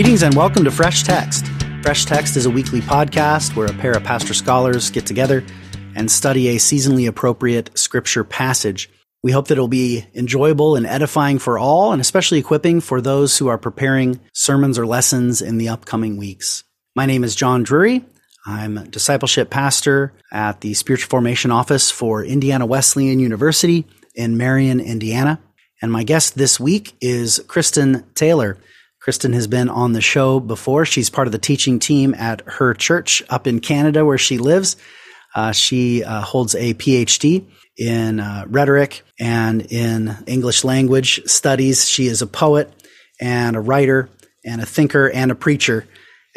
[0.00, 1.46] Greetings and welcome to Fresh Text.
[1.82, 5.44] Fresh Text is a weekly podcast where a pair of pastor scholars get together
[5.94, 8.88] and study a seasonally appropriate scripture passage.
[9.22, 13.36] We hope that it'll be enjoyable and edifying for all, and especially equipping for those
[13.36, 16.64] who are preparing sermons or lessons in the upcoming weeks.
[16.96, 18.02] My name is John Drury.
[18.46, 25.38] I'm discipleship pastor at the Spiritual Formation Office for Indiana Wesleyan University in Marion, Indiana.
[25.82, 28.56] And my guest this week is Kristen Taylor.
[29.00, 30.84] Kristen has been on the show before.
[30.84, 34.76] She's part of the teaching team at her church up in Canada where she lives.
[35.34, 37.46] Uh, she uh, holds a PhD
[37.78, 41.88] in uh, rhetoric and in English language studies.
[41.88, 42.70] She is a poet
[43.20, 44.10] and a writer
[44.44, 45.86] and a thinker and a preacher.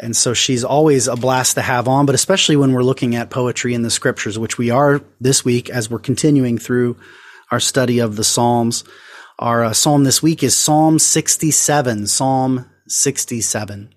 [0.00, 3.30] And so she's always a blast to have on, but especially when we're looking at
[3.30, 6.96] poetry in the scriptures, which we are this week as we're continuing through
[7.50, 8.84] our study of the Psalms.
[9.38, 13.92] Our uh, psalm this week is Psalm 67, Psalm 67.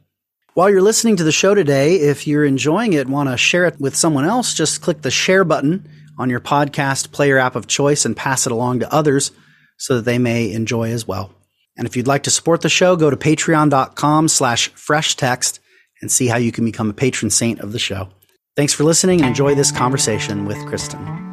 [0.56, 3.80] While you're listening to the show today, if you're enjoying it, want to share it
[3.80, 8.04] with someone else, just click the share button on your podcast player app of choice
[8.04, 9.32] and pass it along to others
[9.78, 11.32] so that they may enjoy as well.
[11.78, 15.60] And if you'd like to support the show, go to patreon.com slash fresh text
[16.02, 18.10] and see how you can become a patron saint of the show.
[18.56, 21.27] Thanks for listening and enjoy this conversation with Kristen.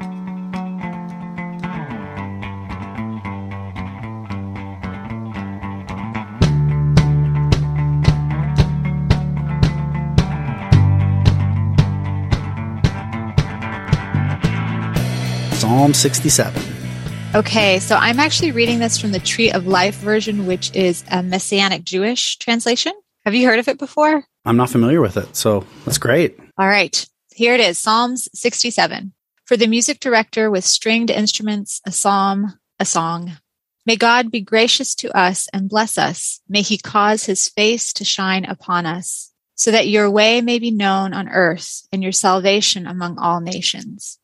[15.85, 16.63] Psalm 67.
[17.35, 21.23] Okay, so I'm actually reading this from the Tree of Life version, which is a
[21.23, 22.95] Messianic Jewish translation.
[23.27, 24.25] Have you heard of it before?
[24.47, 26.39] I'm not familiar with it, so that's great.
[26.57, 29.13] All right, here it is Psalms 67.
[29.45, 33.33] For the music director with stringed instruments, a psalm, a song.
[33.85, 36.41] May God be gracious to us and bless us.
[36.49, 40.71] May he cause his face to shine upon us, so that your way may be
[40.71, 44.19] known on earth and your salvation among all nations.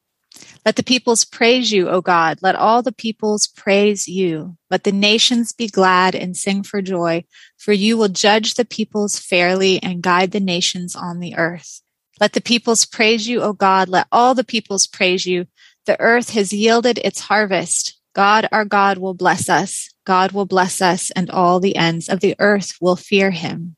[0.66, 2.38] Let the peoples praise you, O God.
[2.42, 4.56] Let all the peoples praise you.
[4.70, 7.24] Let the nations be glad and sing for joy,
[7.56, 11.80] for you will judge the peoples fairly and guide the nations on the earth.
[12.20, 13.88] Let the peoples praise you, O God.
[13.88, 15.46] Let all the peoples praise you.
[15.86, 17.98] The earth has yielded its harvest.
[18.14, 19.88] God, our God, will bless us.
[20.04, 23.76] God will bless us, and all the ends of the earth will fear him.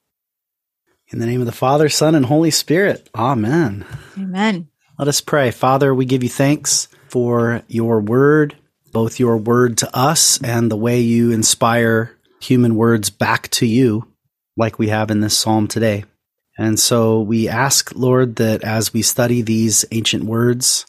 [1.08, 3.08] In the name of the Father, Son, and Holy Spirit.
[3.14, 3.84] Amen.
[4.18, 4.68] Amen.
[5.02, 5.50] Let us pray.
[5.50, 8.56] Father, we give you thanks for your word,
[8.92, 14.06] both your word to us and the way you inspire human words back to you,
[14.56, 16.04] like we have in this psalm today.
[16.56, 20.86] And so we ask, Lord, that as we study these ancient words,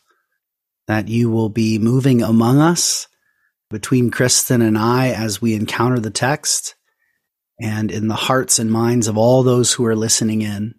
[0.86, 3.08] that you will be moving among us
[3.72, 6.76] between Kristen and I as we encounter the text
[7.60, 10.76] and in the hearts and minds of all those who are listening in,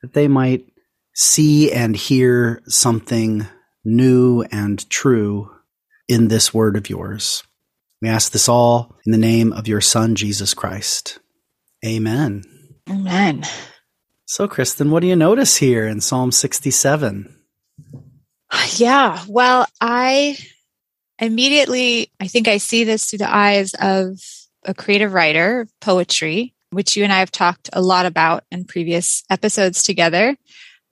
[0.00, 0.71] that they might
[1.14, 3.46] see and hear something
[3.84, 5.50] new and true
[6.08, 7.42] in this word of yours.
[8.00, 11.20] We ask this all in the name of your Son, Jesus Christ.
[11.84, 12.42] Amen.
[12.90, 13.44] Amen.
[14.26, 17.36] So, Kristen, what do you notice here in Psalm 67?
[18.76, 20.36] Yeah, well, I
[21.18, 24.18] immediately, I think I see this through the eyes of
[24.64, 29.22] a creative writer, poetry, which you and I have talked a lot about in previous
[29.30, 30.36] episodes together.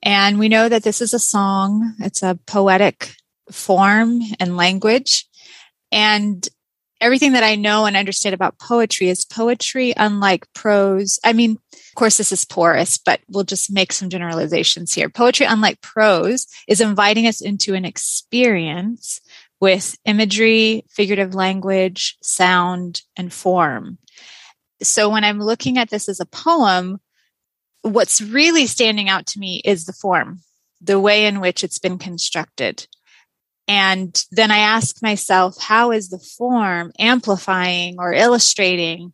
[0.03, 3.15] And we know that this is a song, it's a poetic
[3.51, 5.27] form and language.
[5.91, 6.47] And
[6.99, 11.19] everything that I know and understand about poetry is poetry, unlike prose.
[11.23, 15.09] I mean, of course, this is porous, but we'll just make some generalizations here.
[15.09, 19.19] Poetry, unlike prose, is inviting us into an experience
[19.59, 23.97] with imagery, figurative language, sound, and form.
[24.81, 26.99] So when I'm looking at this as a poem,
[27.81, 30.39] what's really standing out to me is the form,
[30.81, 32.87] the way in which it's been constructed.
[33.67, 39.13] And then I ask myself, how is the form amplifying or illustrating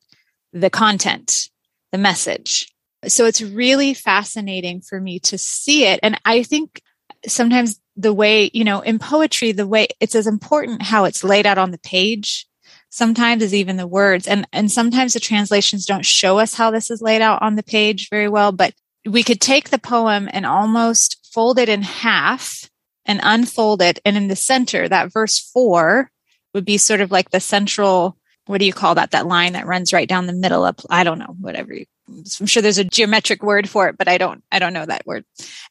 [0.53, 1.49] the content,
[1.91, 2.71] the message?
[3.05, 5.99] So it's really fascinating for me to see it.
[6.01, 6.81] And I think
[7.27, 11.45] sometimes the way, you know, in poetry, the way it's as important how it's laid
[11.45, 12.46] out on the page
[12.89, 14.27] sometimes is even the words.
[14.27, 17.63] And and sometimes the translations don't show us how this is laid out on the
[17.63, 18.73] page very well but
[19.05, 22.69] we could take the poem and almost fold it in half
[23.05, 23.99] and unfold it.
[24.03, 26.11] And in the center that verse 4
[26.53, 28.17] would be sort of like the central
[28.47, 29.11] what do you call that?
[29.11, 32.45] That line that runs right down the middle of i don't know whatever you, i'm
[32.45, 35.25] sure there's a geometric word for it but i don't i don't know that word.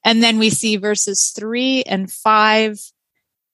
[0.05, 2.79] And then we see verses 3 and 5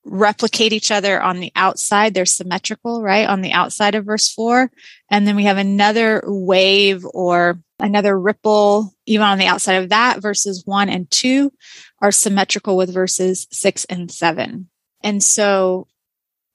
[0.05, 2.13] replicate each other on the outside.
[2.13, 3.29] They're symmetrical, right?
[3.29, 4.71] On the outside of verse four.
[5.11, 10.21] And then we have another wave or another ripple even on the outside of that.
[10.21, 11.53] Verses one and two
[12.01, 14.69] are symmetrical with verses six and seven.
[15.03, 15.87] And so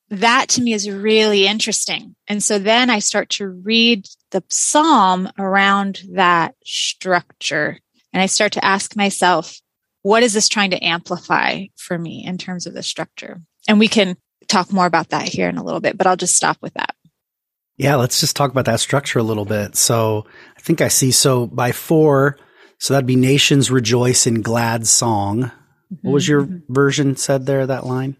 [0.10, 2.16] that to me is really interesting.
[2.28, 7.80] And so then I start to read the psalm around that structure.
[8.14, 9.60] And I start to ask myself,
[10.08, 13.42] what is this trying to amplify for me in terms of the structure?
[13.68, 14.16] And we can
[14.48, 16.96] talk more about that here in a little bit, but I'll just stop with that.
[17.76, 19.76] Yeah, let's just talk about that structure a little bit.
[19.76, 20.26] So
[20.58, 21.12] I think I see.
[21.12, 22.38] So by four,
[22.80, 25.42] so that'd be nations rejoice in glad song.
[25.42, 26.08] Mm-hmm.
[26.08, 26.74] What was your mm-hmm.
[26.74, 28.16] version said there, that line?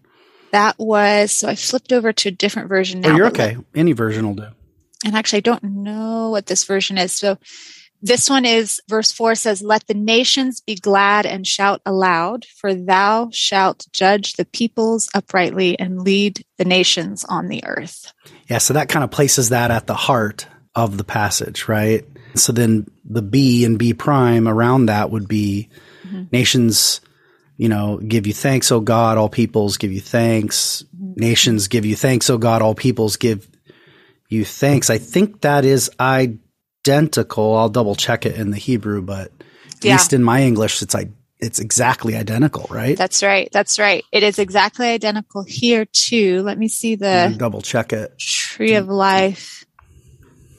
[0.52, 3.14] That was, so I flipped over to a different version now.
[3.14, 3.56] Oh, you're okay.
[3.74, 4.48] Any version will do.
[5.06, 7.12] And actually, I don't know what this version is.
[7.12, 7.38] So
[8.00, 12.74] this one is verse 4 says, Let the nations be glad and shout aloud, for
[12.74, 18.12] thou shalt judge the peoples uprightly and lead the nations on the earth.
[18.48, 22.04] Yeah, so that kind of places that at the heart of the passage, right?
[22.34, 25.68] So then the B and B prime around that would be
[26.06, 26.24] mm-hmm.
[26.30, 27.00] nations,
[27.56, 30.84] you know, give you thanks, O God, all peoples give you thanks.
[30.94, 31.20] Mm-hmm.
[31.20, 33.48] Nations give you thanks, O God, all peoples give
[34.28, 34.88] you thanks.
[34.88, 36.38] I think that is I
[36.88, 37.56] identical.
[37.56, 39.32] I'll double check it in the Hebrew, but
[39.76, 39.92] at yeah.
[39.92, 42.96] least in my English, it's like it's exactly identical, right?
[42.96, 43.48] That's right.
[43.52, 44.04] That's right.
[44.10, 46.42] It is exactly identical here too.
[46.42, 48.18] Let me see the double check it.
[48.18, 49.64] Tree of life.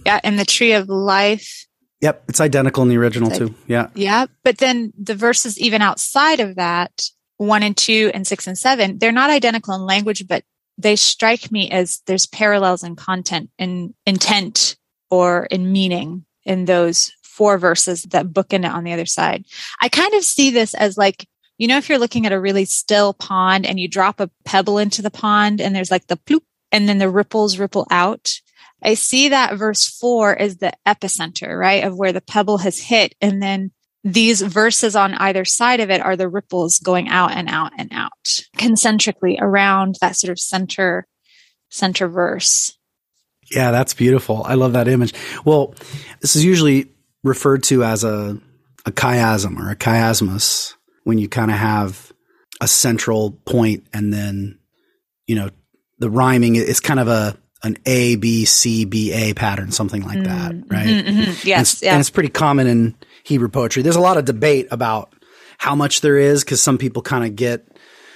[0.06, 1.66] Yeah, and the tree of life.
[2.02, 3.54] Yep, it's identical in the original too.
[3.68, 3.90] Yeah.
[3.94, 7.04] Yeah, but then the verses even outside of that,
[7.38, 10.44] 1 and 2 and 6 and 7, they're not identical in language, but
[10.78, 14.78] they strike me as there's parallels in content and intent
[15.10, 19.46] or in meaning in those four verses that bookend it on the other side.
[19.82, 21.26] I kind of see this as like,
[21.58, 24.78] you know, if you're looking at a really still pond and you drop a pebble
[24.78, 26.42] into the pond and there's like the ploop
[26.72, 28.32] and then the ripples ripple out.
[28.82, 31.84] I see that verse four is the epicenter, right?
[31.84, 33.14] Of where the pebble has hit.
[33.22, 33.72] And then
[34.04, 37.90] these verses on either side of it are the ripples going out and out and
[37.92, 41.06] out concentrically around that sort of center,
[41.70, 42.78] center verse.
[43.52, 44.44] Yeah, that's beautiful.
[44.44, 45.14] I love that image.
[45.46, 45.74] Well,
[46.22, 46.92] this is usually
[47.24, 48.40] referred to as a,
[48.86, 52.12] a chiasm or a chiasmus when you kind of have
[52.62, 54.60] a central point and then,
[55.28, 55.50] you know,
[55.98, 60.24] the rhyming is kind of a, an A, B, C, B, A pattern, something like
[60.24, 60.88] that, mm-hmm, right?
[60.88, 61.48] Mm-hmm, mm-hmm.
[61.48, 61.58] Yes.
[61.58, 61.92] And it's, yeah.
[61.94, 63.84] and it's pretty common in Hebrew poetry.
[63.84, 65.14] There's a lot of debate about
[65.58, 67.68] how much there is because some people kind of get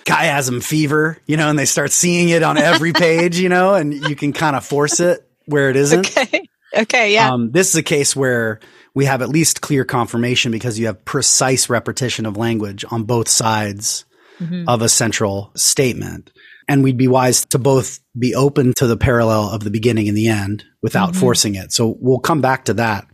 [0.05, 3.93] chiasm fever, you know, and they start seeing it on every page, you know, and
[3.93, 6.17] you can kind of force it where it isn't.
[6.17, 6.47] Okay.
[6.75, 7.13] Okay.
[7.13, 7.31] Yeah.
[7.31, 8.59] Um, this is a case where
[8.95, 13.27] we have at least clear confirmation because you have precise repetition of language on both
[13.27, 14.05] sides
[14.39, 14.67] mm-hmm.
[14.67, 16.31] of a central statement.
[16.67, 20.17] And we'd be wise to both be open to the parallel of the beginning and
[20.17, 21.19] the end without mm-hmm.
[21.19, 21.73] forcing it.
[21.73, 23.05] So we'll come back to that.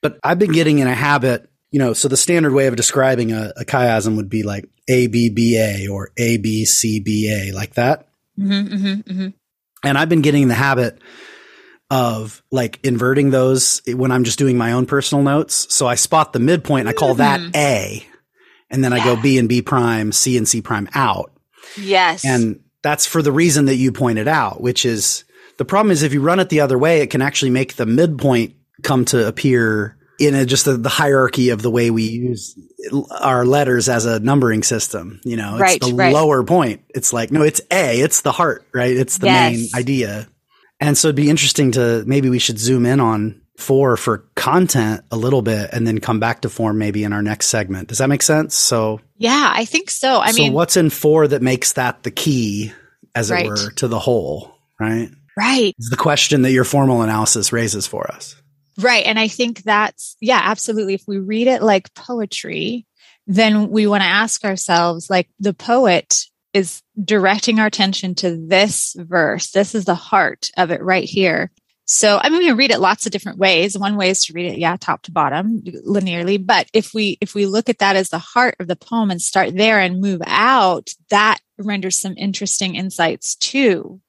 [0.00, 3.32] But I've been getting in a habit you know, so the standard way of describing
[3.32, 7.32] a, a chiasm would be like A B B A or A B C B
[7.32, 8.08] A, like that.
[8.38, 9.28] Mm-hmm, mm-hmm, mm-hmm.
[9.82, 11.00] And I've been getting in the habit
[11.90, 15.74] of like inverting those when I'm just doing my own personal notes.
[15.74, 18.06] So I spot the midpoint and I call that A,
[18.70, 18.98] and then yeah.
[18.98, 21.32] I go B and B prime, C and C prime out.
[21.78, 25.24] Yes, and that's for the reason that you pointed out, which is
[25.56, 27.86] the problem is if you run it the other way, it can actually make the
[27.86, 32.58] midpoint come to appear in a, just the, the, hierarchy of the way we use
[33.10, 35.20] our letters as a numbering system.
[35.24, 36.14] You know, it's right, the right.
[36.14, 36.82] lower point.
[36.90, 38.96] It's like, no, it's A, it's the heart, right?
[38.96, 39.52] It's the yes.
[39.52, 40.28] main idea.
[40.80, 45.04] And so it'd be interesting to maybe we should zoom in on four for content
[45.10, 47.88] a little bit and then come back to form maybe in our next segment.
[47.88, 48.54] Does that make sense?
[48.54, 50.18] So, yeah, I think so.
[50.18, 52.72] I so mean, what's in four that makes that the key,
[53.14, 53.46] as right.
[53.46, 55.10] it were, to the whole, right?
[55.36, 55.74] Right.
[55.78, 58.41] Is the question that your formal analysis raises for us.
[58.78, 59.04] Right.
[59.04, 60.94] And I think that's, yeah, absolutely.
[60.94, 62.86] If we read it like poetry,
[63.26, 68.96] then we want to ask ourselves, like, the poet is directing our attention to this
[68.98, 69.50] verse.
[69.50, 71.50] This is the heart of it right here.
[71.84, 73.76] So, I mean, we can read it lots of different ways.
[73.76, 76.44] One way is to read it, yeah, top to bottom, linearly.
[76.44, 79.20] But if we, if we look at that as the heart of the poem and
[79.20, 84.00] start there and move out, that renders some interesting insights too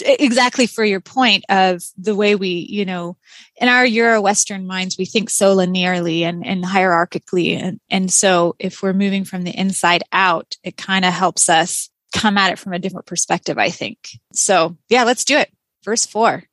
[0.00, 3.16] exactly for your point of the way we, you know,
[3.56, 7.60] in our Euro Western minds, we think so linearly and, and hierarchically.
[7.60, 11.90] And, and so if we're moving from the inside out, it kind of helps us
[12.12, 13.98] come at it from a different perspective, I think.
[14.32, 15.50] So yeah, let's do it.
[15.84, 16.44] Verse four.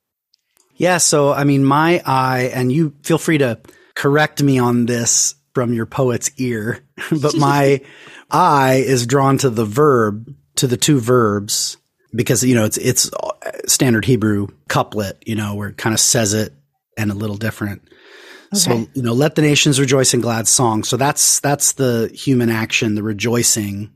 [0.76, 0.98] Yeah.
[0.98, 3.60] So, I mean, my eye, and you feel free to
[3.96, 6.80] correct me on this from your poet's ear,
[7.22, 7.82] but my
[8.32, 11.78] eye is drawn to the verb to the two verbs
[12.14, 13.10] because you know it's it's
[13.68, 16.54] standard Hebrew couplet, you know, where it kind of says it
[16.98, 17.82] and a little different.
[18.54, 18.60] Okay.
[18.60, 20.84] So, you know, let the nations rejoice in glad song.
[20.84, 23.92] So that's that's the human action, the rejoicing.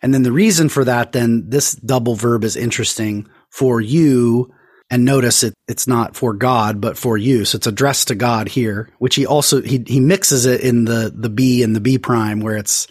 [0.00, 4.52] And then the reason for that then this double verb is interesting for you
[4.90, 7.44] and notice it it's not for God but for you.
[7.44, 11.12] So it's addressed to God here, which he also he he mixes it in the
[11.14, 12.86] the B and the B prime where it's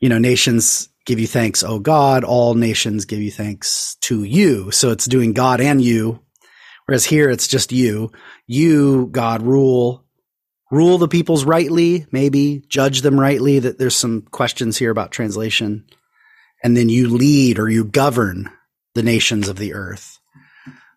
[0.00, 2.24] you know, nations give you thanks, O God.
[2.24, 4.70] All nations give you thanks to you.
[4.72, 6.20] So it's doing God and you.
[6.84, 8.12] Whereas here it's just you.
[8.46, 10.04] You, God, rule,
[10.70, 13.60] rule the peoples rightly, maybe judge them rightly.
[13.60, 15.86] That there's some questions here about translation.
[16.62, 18.50] And then you lead or you govern
[18.94, 20.18] the nations of the earth.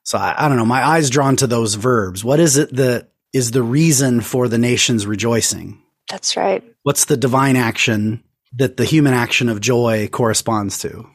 [0.03, 0.65] So I, I don't know.
[0.65, 2.23] My eyes drawn to those verbs.
[2.23, 5.81] What is it that is the reason for the nations rejoicing?
[6.09, 6.63] That's right.
[6.81, 8.23] What's the divine action
[8.53, 11.07] that the human action of joy corresponds to.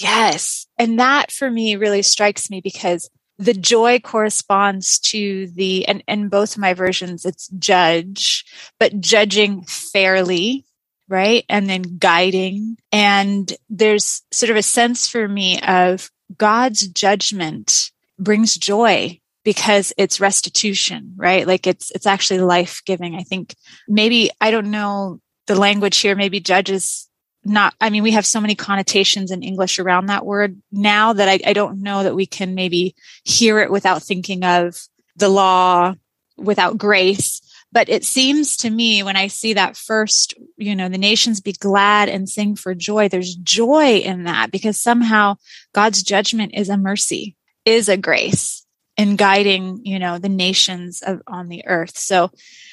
[0.00, 0.66] Yes.
[0.78, 6.28] And that for me really strikes me because the joy corresponds to the, and in
[6.28, 8.44] both of my versions, it's judge,
[8.78, 10.64] but judging fairly,
[11.08, 11.44] right?
[11.48, 12.76] And then guiding.
[12.92, 20.20] And there's sort of a sense for me of God's judgment brings joy because it's
[20.20, 21.46] restitution, right?
[21.46, 23.14] Like it's, it's actually life giving.
[23.14, 23.54] I think
[23.88, 25.18] maybe, I don't know
[25.50, 27.08] the language here maybe judges
[27.44, 31.28] not i mean we have so many connotations in english around that word now that
[31.28, 34.80] I, I, don't know that we can maybe hear it without thinking of
[35.16, 35.94] the law
[36.36, 37.42] without grace.
[37.72, 41.52] But it seems to me when i see that first you know the nations be
[41.52, 45.36] glad and sing for joy there's joy in that because somehow
[45.72, 48.66] god's judgment is a mercy is a grace
[49.00, 52.30] in guiding you know the nations of, on the earth so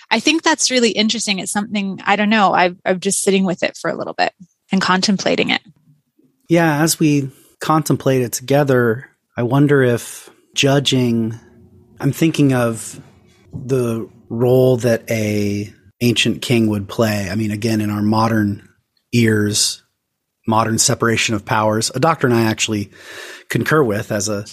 [0.10, 1.40] I think that's really interesting.
[1.40, 2.54] It's something I don't know.
[2.54, 4.34] i I'm just sitting with it for a little bit
[4.72, 5.62] and contemplating it.
[6.48, 7.30] Yeah, as we
[7.60, 11.38] contemplate it together, I wonder if judging,
[12.00, 13.02] I'm thinking of
[13.54, 17.30] the role that a ancient king would play.
[17.30, 18.68] I mean, again, in our modern
[19.12, 19.84] ears,
[20.48, 22.92] modern separation of powers, a doctrine I actually
[23.50, 24.46] concur with as a,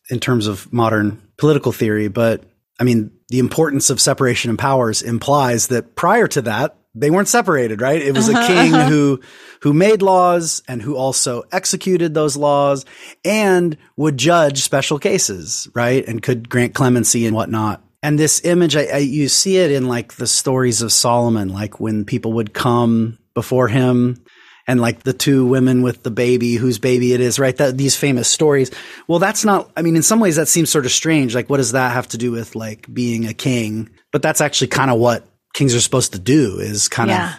[0.10, 2.44] in terms of modern political theory, but
[2.78, 7.28] I mean, the importance of separation of powers implies that prior to that, they weren't
[7.28, 8.00] separated, right?
[8.00, 8.88] It was uh-huh, a king uh-huh.
[8.88, 9.20] who,
[9.62, 12.84] who made laws and who also executed those laws
[13.24, 16.06] and would judge special cases, right?
[16.06, 17.82] And could grant clemency and whatnot.
[18.02, 21.80] And this image, I, I, you see it in like the stories of Solomon, like
[21.80, 24.22] when people would come before him
[24.66, 27.56] and like the two women with the baby, whose baby it is, right?
[27.56, 28.70] That these famous stories.
[29.06, 31.34] Well, that's not, I mean, in some ways that seems sort of strange.
[31.34, 33.90] Like, what does that have to do with like being a king?
[34.12, 37.34] But that's actually kind of what kings are supposed to do is kind yeah.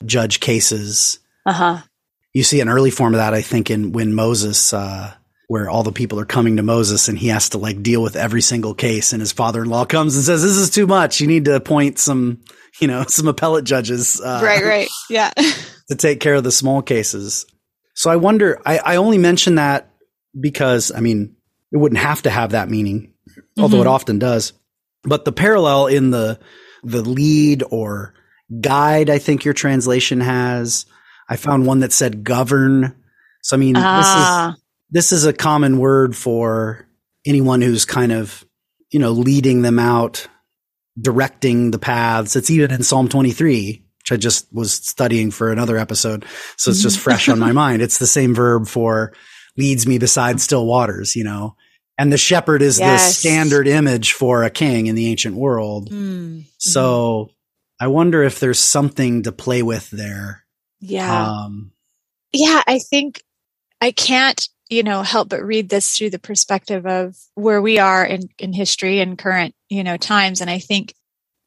[0.00, 1.18] of judge cases.
[1.46, 1.78] Uh huh.
[2.34, 5.14] You see an early form of that, I think, in when Moses, uh,
[5.48, 8.16] where all the people are coming to Moses and he has to like deal with
[8.16, 11.20] every single case and his father-in-law comes and says, this is too much.
[11.20, 12.42] You need to appoint some,
[12.80, 14.20] you know, some appellate judges.
[14.20, 14.88] Uh, right, right.
[15.08, 15.32] Yeah.
[15.88, 17.46] to take care of the small cases.
[17.94, 19.90] So I wonder, I, I only mention that
[20.38, 21.36] because, I mean,
[21.72, 23.14] it wouldn't have to have that meaning,
[23.58, 23.86] although mm-hmm.
[23.86, 24.52] it often does.
[25.02, 26.38] But the parallel in the,
[26.82, 28.14] the lead or
[28.60, 30.86] guide, I think your translation has,
[31.28, 33.02] I found one that said govern.
[33.42, 33.96] So, I mean, ah.
[33.96, 34.54] this is, ah.
[34.90, 36.86] this is a common word for
[37.24, 38.44] anyone who's kind of,
[38.90, 40.28] you know, leading them out,
[41.00, 42.36] directing the paths.
[42.36, 46.24] It's even in Psalm 23 which I just was studying for another episode.
[46.56, 47.82] So it's just fresh on my mind.
[47.82, 49.12] It's the same verb for
[49.56, 51.56] leads me beside still waters, you know.
[51.98, 53.06] And the shepherd is yes.
[53.06, 55.90] the standard image for a king in the ancient world.
[55.90, 56.44] Mm.
[56.58, 57.30] So
[57.80, 60.44] I wonder if there's something to play with there.
[60.78, 61.28] Yeah.
[61.28, 61.72] Um,
[62.32, 63.22] yeah, I think
[63.80, 68.04] I can't, you know, help but read this through the perspective of where we are
[68.04, 70.42] in, in history and current, you know, times.
[70.42, 70.94] And I think,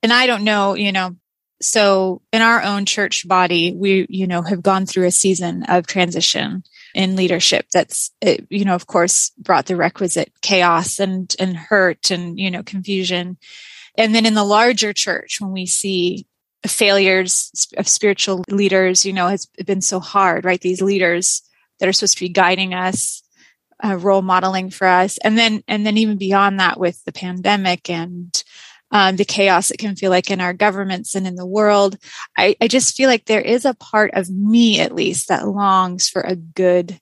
[0.01, 1.15] and I don't know, you know,
[1.61, 5.87] so in our own church body, we, you know, have gone through a season of
[5.87, 6.63] transition
[6.95, 8.11] in leadership that's,
[8.49, 13.37] you know, of course brought the requisite chaos and, and hurt and, you know, confusion.
[13.95, 16.25] And then in the larger church, when we see
[16.65, 20.61] failures of spiritual leaders, you know, has been so hard, right?
[20.61, 21.41] These leaders
[21.79, 23.21] that are supposed to be guiding us,
[23.83, 25.17] uh, role modeling for us.
[25.19, 28.43] And then, and then even beyond that with the pandemic and,
[28.91, 31.97] um, the chaos it can feel like in our governments and in the world.
[32.37, 36.09] I, I just feel like there is a part of me, at least, that longs
[36.09, 36.99] for a good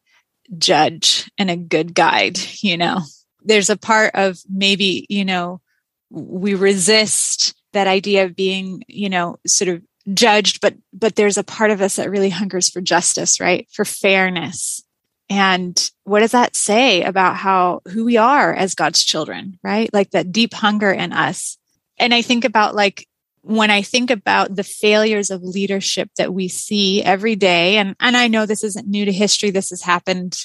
[0.58, 3.02] judge and a good guide, you know.
[3.44, 5.62] There's a part of maybe, you know,
[6.10, 9.82] we resist that idea of being, you know, sort of
[10.14, 13.68] judged, but but there's a part of us that really hungers for justice, right?
[13.72, 14.84] For fairness.
[15.30, 19.90] And what does that say about how who we are as God's children, right?
[19.94, 21.58] Like that deep hunger in us.
[21.98, 23.08] And I think about like
[23.48, 28.18] when I think about the failures of leadership that we see every day, and, and
[28.18, 30.38] I know this isn't new to history, this has happened,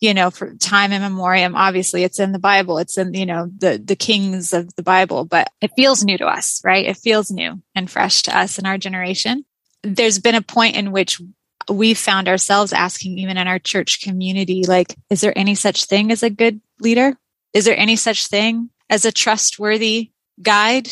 [0.00, 1.56] you know, for time immemorial.
[1.56, 5.24] Obviously, it's in the Bible, it's in, you know, the, the kings of the Bible,
[5.24, 6.84] but it feels new to us, right?
[6.84, 9.46] It feels new and fresh to us in our generation.
[9.82, 11.22] There's been a point in which
[11.70, 16.12] we found ourselves asking, even in our church community, like, is there any such thing
[16.12, 17.16] as a good leader?
[17.54, 20.10] Is there any such thing as a trustworthy
[20.42, 20.88] guide?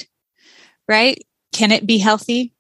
[0.89, 1.25] Right?
[1.53, 2.55] Can it be healthy?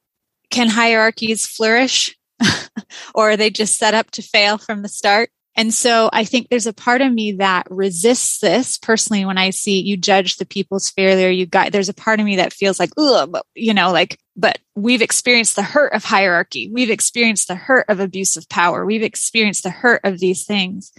[0.50, 2.16] Can hierarchies flourish?
[3.14, 5.30] or are they just set up to fail from the start?
[5.56, 9.50] And so I think there's a part of me that resists this personally when I
[9.50, 12.78] see you judge the people's failure, you got, there's a part of me that feels
[12.78, 16.70] like, ugh, you know, like, but we've experienced the hurt of hierarchy.
[16.72, 18.86] We've experienced the hurt of abuse of power.
[18.86, 20.92] We've experienced the hurt of these things.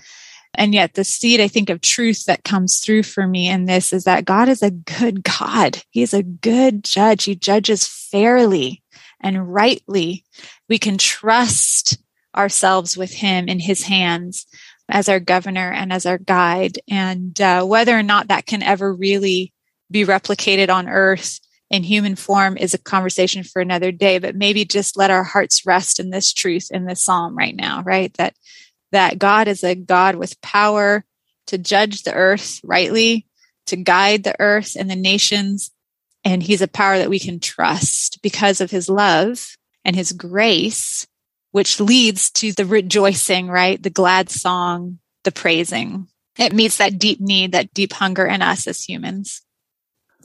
[0.54, 3.94] And yet the seed, I think, of truth that comes through for me in this
[3.94, 5.82] is that God is a good God.
[5.90, 7.24] He's a good judge.
[7.24, 8.84] He judges fairly
[9.22, 10.26] and rightly.
[10.68, 11.98] We can trust
[12.36, 14.46] ourselves with him in his hands
[14.90, 16.80] as our governor and as our guide.
[16.90, 19.54] And uh, whether or not that can ever really
[19.90, 21.40] be replicated on earth
[21.70, 25.66] in human form is a conversation for another day, but maybe just let our hearts
[25.66, 28.14] rest in this truth in this psalm right now, right?
[28.16, 28.36] That
[28.92, 31.06] that God is a God with power
[31.48, 33.26] to judge the earth rightly,
[33.68, 35.72] to guide the earth and the nations.
[36.24, 41.08] And he's a power that we can trust because of his love and his grace,
[41.52, 43.82] which leads to the rejoicing, right?
[43.82, 46.08] The glad song, the praising.
[46.38, 49.42] It meets that deep need, that deep hunger in us as humans.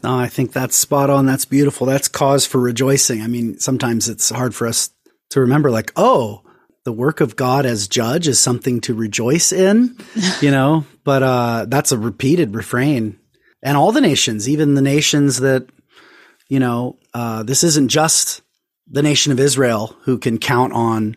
[0.03, 1.25] No, I think that's spot on.
[1.25, 1.87] That's beautiful.
[1.87, 3.23] That's cause for rejoicing.
[3.23, 4.91] I mean, sometimes it's hard for us
[5.31, 6.43] to remember, like, oh,
[6.87, 9.99] the work of God as judge is something to rejoice in,
[10.41, 13.19] you know, but uh, that's a repeated refrain.
[13.61, 15.69] And all the nations, even the nations that,
[16.49, 18.41] you know, uh, this isn't just
[18.87, 21.17] the nation of Israel who can count on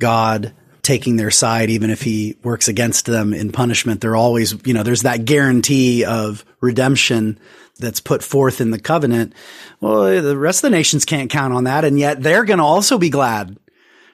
[0.00, 4.00] God taking their side, even if he works against them in punishment.
[4.00, 7.38] They're always, you know, there's that guarantee of redemption
[7.78, 9.32] that's put forth in the covenant.
[9.80, 11.84] Well, the rest of the nations can't count on that.
[11.84, 13.56] And yet they're going to also be glad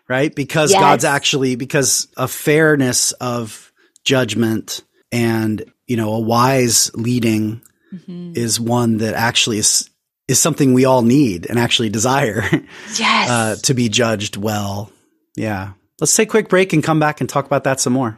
[0.08, 0.34] right?
[0.34, 0.80] Because yes.
[0.80, 3.72] God's actually, because a fairness of
[4.04, 7.62] judgment and, you know, a wise leading
[7.92, 8.32] mm-hmm.
[8.34, 9.88] is one that actually is,
[10.28, 12.44] is something we all need and actually desire.
[12.96, 13.30] Yes.
[13.30, 14.92] Uh, to be judged well.
[15.34, 15.72] Yeah.
[16.00, 18.16] Let's take a quick break and come back and talk about that some more.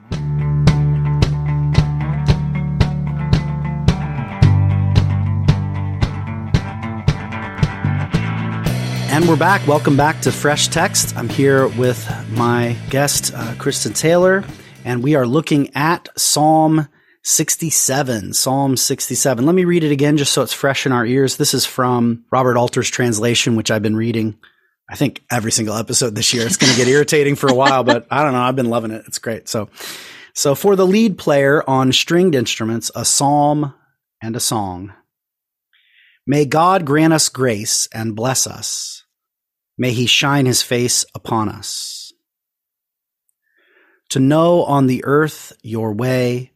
[9.16, 9.66] And we're back.
[9.66, 11.16] Welcome back to Fresh Text.
[11.16, 14.44] I'm here with my guest, uh, Kristen Taylor,
[14.85, 16.87] and we are looking at Psalm
[17.22, 18.35] 67.
[18.35, 19.46] Psalm 67.
[19.46, 21.38] Let me read it again just so it's fresh in our ears.
[21.38, 24.37] This is from Robert Alter's translation, which I've been reading,
[24.90, 26.44] I think, every single episode this year.
[26.44, 28.42] It's going to get irritating for a while, but I don't know.
[28.42, 29.05] I've been loving it.
[29.07, 29.48] It's great.
[29.48, 29.70] So,
[30.35, 33.72] so for the lead player on stringed instruments, a psalm
[34.20, 34.92] and a song.
[36.26, 39.05] May God grant us grace and bless us
[39.78, 42.12] May he shine his face upon us.
[44.10, 46.52] To know on the earth your way,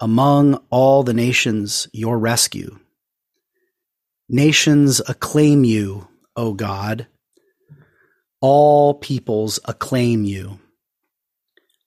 [0.00, 2.78] among all the nations your rescue.
[4.28, 7.06] Nations acclaim you, O God.
[8.40, 10.58] All peoples acclaim you.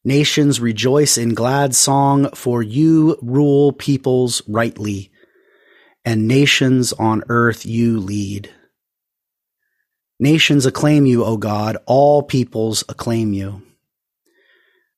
[0.06, 5.12] Nations rejoice in glad song, for you rule peoples rightly,
[6.06, 8.50] and nations on earth you lead.
[10.20, 11.78] Nations acclaim you, O God.
[11.86, 13.62] All peoples acclaim you.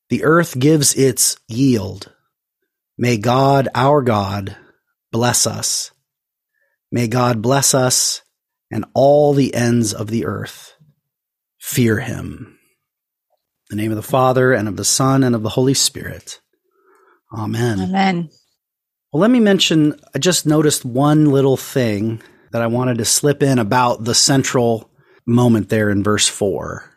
[0.10, 2.14] The earth gives its yield.
[2.98, 4.56] May God, our God,
[5.12, 5.92] bless us.
[6.92, 8.22] May God bless us
[8.72, 10.74] and all the ends of the earth.
[11.60, 12.58] Fear him.
[13.70, 16.40] In the name of the Father and of the Son and of the Holy Spirit.
[17.34, 17.82] Amen.
[17.82, 18.30] Amen.
[19.12, 23.44] Well, let me mention, I just noticed one little thing that I wanted to slip
[23.44, 24.90] in about the central
[25.28, 26.90] moment there in verse four.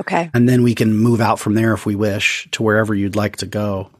[0.00, 0.30] Okay.
[0.32, 3.36] And then we can move out from there if we wish to wherever you'd like
[3.36, 3.90] to go.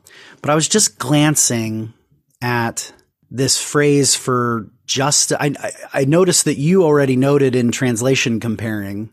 [0.41, 1.93] But I was just glancing
[2.41, 2.93] at
[3.31, 5.55] this phrase for just, I,
[5.93, 9.11] I noticed that you already noted in translation comparing.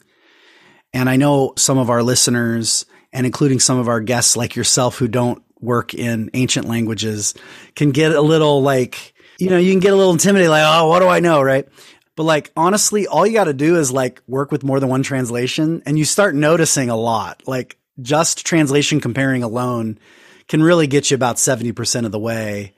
[0.93, 4.97] And I know some of our listeners and including some of our guests like yourself
[4.97, 7.35] who don't work in ancient languages
[7.75, 10.87] can get a little like, you know, you can get a little intimidated, like, oh,
[10.87, 11.41] what do I know?
[11.41, 11.67] Right.
[12.19, 15.03] But like honestly, all you got to do is like work with more than one
[15.03, 17.43] translation and you start noticing a lot.
[17.47, 19.97] Like just translation comparing alone
[20.49, 22.73] can really get you about 70% of the way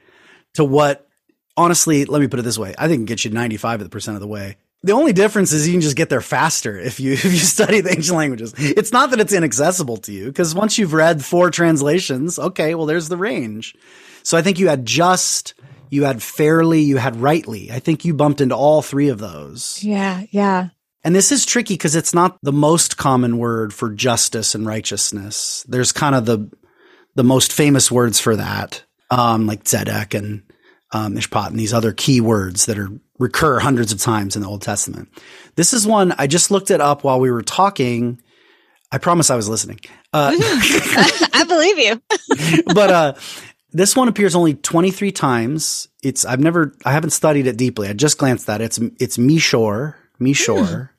[0.54, 1.10] to what
[1.58, 2.76] honestly, let me put it this way.
[2.78, 4.58] I think it gets you 95% of the way.
[4.84, 7.82] The only difference is you can just get there faster if you if you study
[7.82, 8.54] the ancient languages.
[8.60, 12.86] It's not that it's inaccessible to you because once you've read four translations, okay, well
[12.86, 13.76] there's the range.
[14.22, 15.56] So I think you had just,
[15.92, 17.70] you had fairly, you had rightly.
[17.70, 19.84] I think you bumped into all three of those.
[19.84, 20.70] Yeah, yeah.
[21.04, 25.66] And this is tricky because it's not the most common word for justice and righteousness.
[25.68, 26.50] There's kind of the
[27.16, 30.44] the most famous words for that, um, like tzedek and
[30.94, 34.48] um, mishpat and these other key words that are recur hundreds of times in the
[34.48, 35.10] Old Testament.
[35.56, 38.22] This is one I just looked it up while we were talking.
[38.94, 39.80] I promise I was listening.
[40.14, 42.64] Uh, I believe you.
[42.74, 43.14] but uh,
[43.72, 45.88] this one appears only 23 times.
[46.04, 47.88] It's I've never I haven't studied it deeply.
[47.88, 48.66] I just glanced at it.
[48.66, 50.56] It's it's Mishor, Mishor.
[50.58, 50.90] Mm.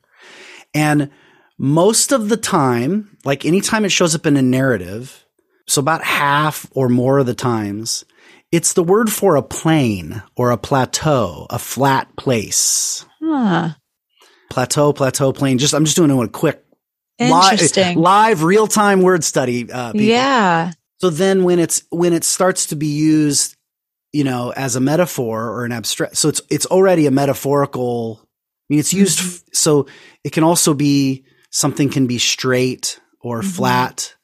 [0.73, 1.09] And
[1.57, 5.25] most of the time, like anytime it shows up in a narrative,
[5.67, 8.05] so about half or more of the times,
[8.51, 13.05] it's the word for a plain or a plateau, a flat place.
[13.21, 13.69] Huh.
[14.49, 15.57] Plateau, plateau, plain.
[15.57, 16.63] Just I'm just doing a quick
[17.19, 17.97] Interesting.
[17.97, 19.71] live, live real time word study.
[19.71, 20.71] Uh, yeah.
[21.03, 23.57] So then when it's when it starts to be used,
[24.13, 28.21] you know, as a metaphor or an abstract, so it's it's already a metaphorical.
[28.21, 28.25] I
[28.69, 29.27] mean, it's used mm-hmm.
[29.27, 29.87] f- so
[30.23, 33.49] it can also be something can be straight or mm-hmm.
[33.49, 34.15] flat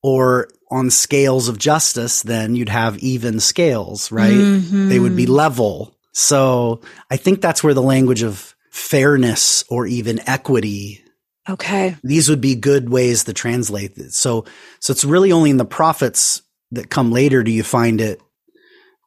[0.00, 4.30] or on scales of justice, then you'd have even scales, right?
[4.30, 4.90] Mm-hmm.
[4.90, 5.92] They would be level.
[6.12, 11.01] So I think that's where the language of fairness or even equity.
[11.48, 11.96] Okay.
[12.04, 14.12] These would be good ways to translate it.
[14.12, 14.44] So,
[14.80, 18.20] so it's really only in the prophets that come later do you find it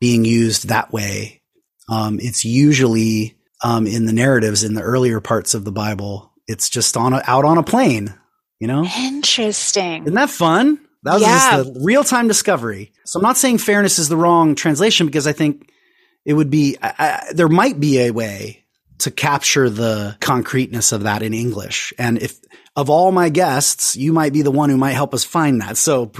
[0.01, 1.41] being used that way.
[1.89, 6.33] Um, it's usually, um, in the narratives in the earlier parts of the Bible.
[6.47, 8.13] It's just on a, out on a plain,
[8.59, 8.83] you know?
[8.83, 10.03] Interesting.
[10.03, 10.79] Isn't that fun?
[11.03, 11.63] That was yeah.
[11.63, 12.91] just a real time discovery.
[13.05, 15.71] So I'm not saying fairness is the wrong translation because I think
[16.25, 16.93] it would be, I,
[17.29, 18.64] I, there might be a way
[18.99, 21.93] to capture the concreteness of that in English.
[21.97, 22.39] And if
[22.75, 25.77] of all my guests, you might be the one who might help us find that.
[25.77, 26.11] So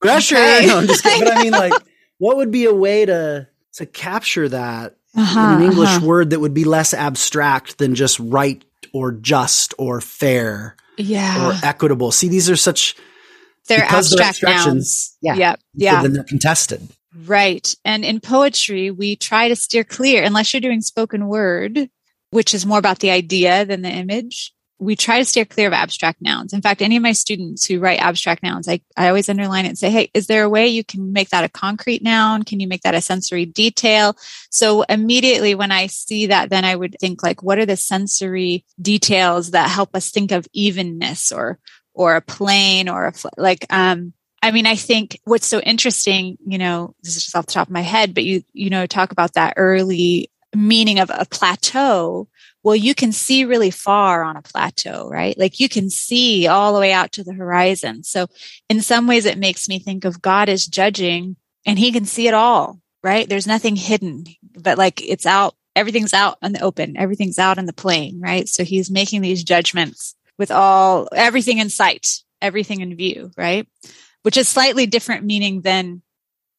[0.00, 0.36] pressure.
[0.36, 0.66] Okay.
[0.66, 1.24] No, I'm just kidding.
[1.24, 1.72] But I mean, like,
[2.18, 6.06] what would be a way to, to capture that uh-huh, in an English uh-huh.
[6.06, 11.48] word that would be less abstract than just right or just or fair yeah.
[11.48, 12.12] or equitable?
[12.12, 12.96] See, these are such,
[13.68, 15.16] they're abstract they're nouns.
[15.20, 15.34] Yeah.
[15.34, 15.60] Yep.
[15.74, 15.96] Yeah.
[15.96, 16.88] So then they're contested.
[17.26, 17.74] Right.
[17.84, 21.88] And in poetry, we try to steer clear, unless you're doing spoken word,
[22.34, 24.52] which is more about the idea than the image.
[24.80, 26.52] We try to steer clear of abstract nouns.
[26.52, 29.68] In fact, any of my students who write abstract nouns, I, I always underline it
[29.68, 32.42] and say, Hey, is there a way you can make that a concrete noun?
[32.42, 34.16] Can you make that a sensory detail?
[34.50, 38.64] So immediately when I see that, then I would think like, what are the sensory
[38.82, 41.60] details that help us think of evenness or,
[41.94, 46.58] or a plane or a like um I mean, I think what's so interesting, you
[46.58, 49.10] know, this is just off the top of my head, but you, you know, talk
[49.10, 52.28] about that early meaning of a plateau.
[52.62, 55.38] Well, you can see really far on a plateau, right?
[55.38, 58.02] Like you can see all the way out to the horizon.
[58.04, 58.26] So
[58.68, 61.36] in some ways, it makes me think of God as judging
[61.66, 63.28] and he can see it all, right?
[63.28, 64.24] There's nothing hidden,
[64.58, 68.48] but like it's out, everything's out in the open, everything's out in the plain, right?
[68.48, 73.68] So he's making these judgments with all everything in sight, everything in view, right?
[74.22, 76.02] Which is slightly different meaning than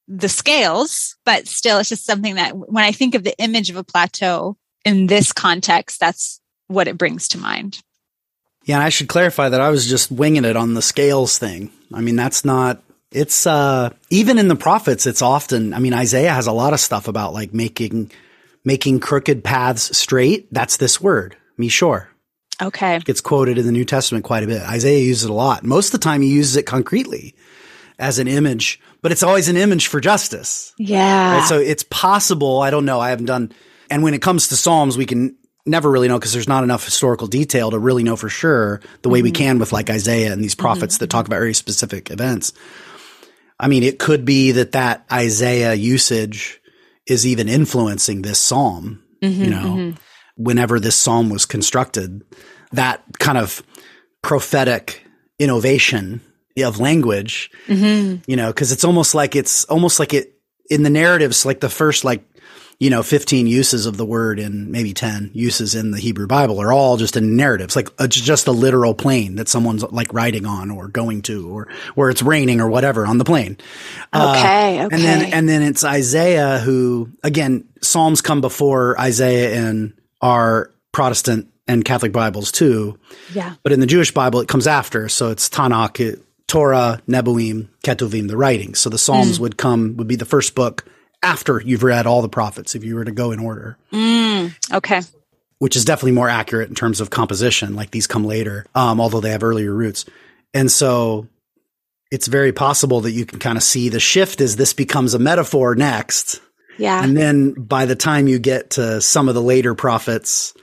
[0.08, 3.76] the scales, but still it's just something that when I think of the image of
[3.76, 7.82] a plateau in this context, that's what it brings to mind.
[8.66, 11.72] Yeah, and I should clarify that I was just winging it on the scales thing.
[11.94, 16.34] I mean, that's not it's uh even in the prophets it's often I mean Isaiah
[16.34, 18.12] has a lot of stuff about like making
[18.64, 20.52] making crooked paths straight.
[20.52, 22.08] That's this word, mishor.
[22.62, 23.00] Okay.
[23.00, 24.62] Gets quoted in the New Testament quite a bit.
[24.62, 25.64] Isaiah uses it a lot.
[25.64, 27.36] Most of the time he uses it concretely
[28.00, 30.74] as an image, but it's always an image for justice.
[30.80, 31.38] Yeah.
[31.38, 31.48] Right?
[31.48, 32.62] So it's possible.
[32.62, 33.00] I don't know.
[33.00, 33.52] I haven't done,
[33.92, 36.84] and when it comes to Psalms, we can never really know because there's not enough
[36.84, 39.26] historical detail to really know for sure the way mm-hmm.
[39.26, 41.04] we can with like Isaiah and these prophets mm-hmm.
[41.04, 42.54] that talk about very specific events.
[43.60, 46.60] I mean, it could be that that Isaiah usage
[47.06, 50.02] is even influencing this Psalm, mm-hmm, you know, mm-hmm
[50.36, 52.24] whenever this psalm was constructed,
[52.72, 53.64] that kind of
[54.22, 55.06] prophetic
[55.40, 56.22] innovation
[56.64, 58.22] of language, mm-hmm.
[58.28, 60.40] you know, cause it's almost like it's almost like it
[60.70, 62.24] in the narratives, like the first like,
[62.80, 66.60] you know, 15 uses of the word and maybe 10 uses in the Hebrew Bible
[66.62, 70.46] are all just in narratives, like it's just a literal plain that someone's like riding
[70.46, 73.58] on or going to or where it's raining or whatever on the plain.
[74.14, 74.80] Okay.
[74.80, 74.96] Uh, okay.
[74.96, 81.52] And then, and then it's Isaiah who, again, Psalms come before Isaiah in our Protestant
[81.68, 83.00] and Catholic Bibles too.
[83.34, 83.56] Yeah.
[83.64, 85.10] But in the Jewish Bible, it comes after.
[85.10, 86.22] So it's Tanakh.
[86.48, 88.80] Torah, Nevi'im, Ketuvim, the writings.
[88.80, 89.42] So the Psalms mm.
[89.42, 90.86] would come, would be the first book
[91.24, 93.78] after you've read all the prophets, if you were to go in order.
[93.92, 94.54] Mm.
[94.72, 95.02] Okay.
[95.58, 97.76] Which is definitely more accurate in terms of composition.
[97.76, 100.06] Like these come later, um, although they have earlier roots.
[100.54, 101.28] And so
[102.12, 105.20] it's very possible that you can kind of see the shift as this becomes a
[105.20, 106.42] metaphor next.
[106.78, 107.04] Yeah.
[107.04, 110.54] And then by the time you get to some of the later prophets,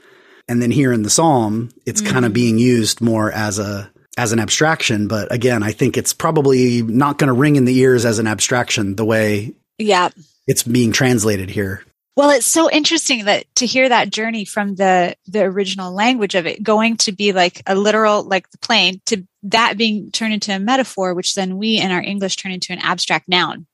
[0.47, 2.13] and then here in the Psalm, it's mm-hmm.
[2.13, 5.07] kind of being used more as a as an abstraction.
[5.07, 8.27] But again, I think it's probably not going to ring in the ears as an
[8.27, 10.09] abstraction the way yeah
[10.47, 11.83] it's being translated here.
[12.15, 16.45] Well, it's so interesting that to hear that journey from the the original language of
[16.45, 20.55] it going to be like a literal like the plain to that being turned into
[20.55, 23.65] a metaphor, which then we in our English turn into an abstract noun.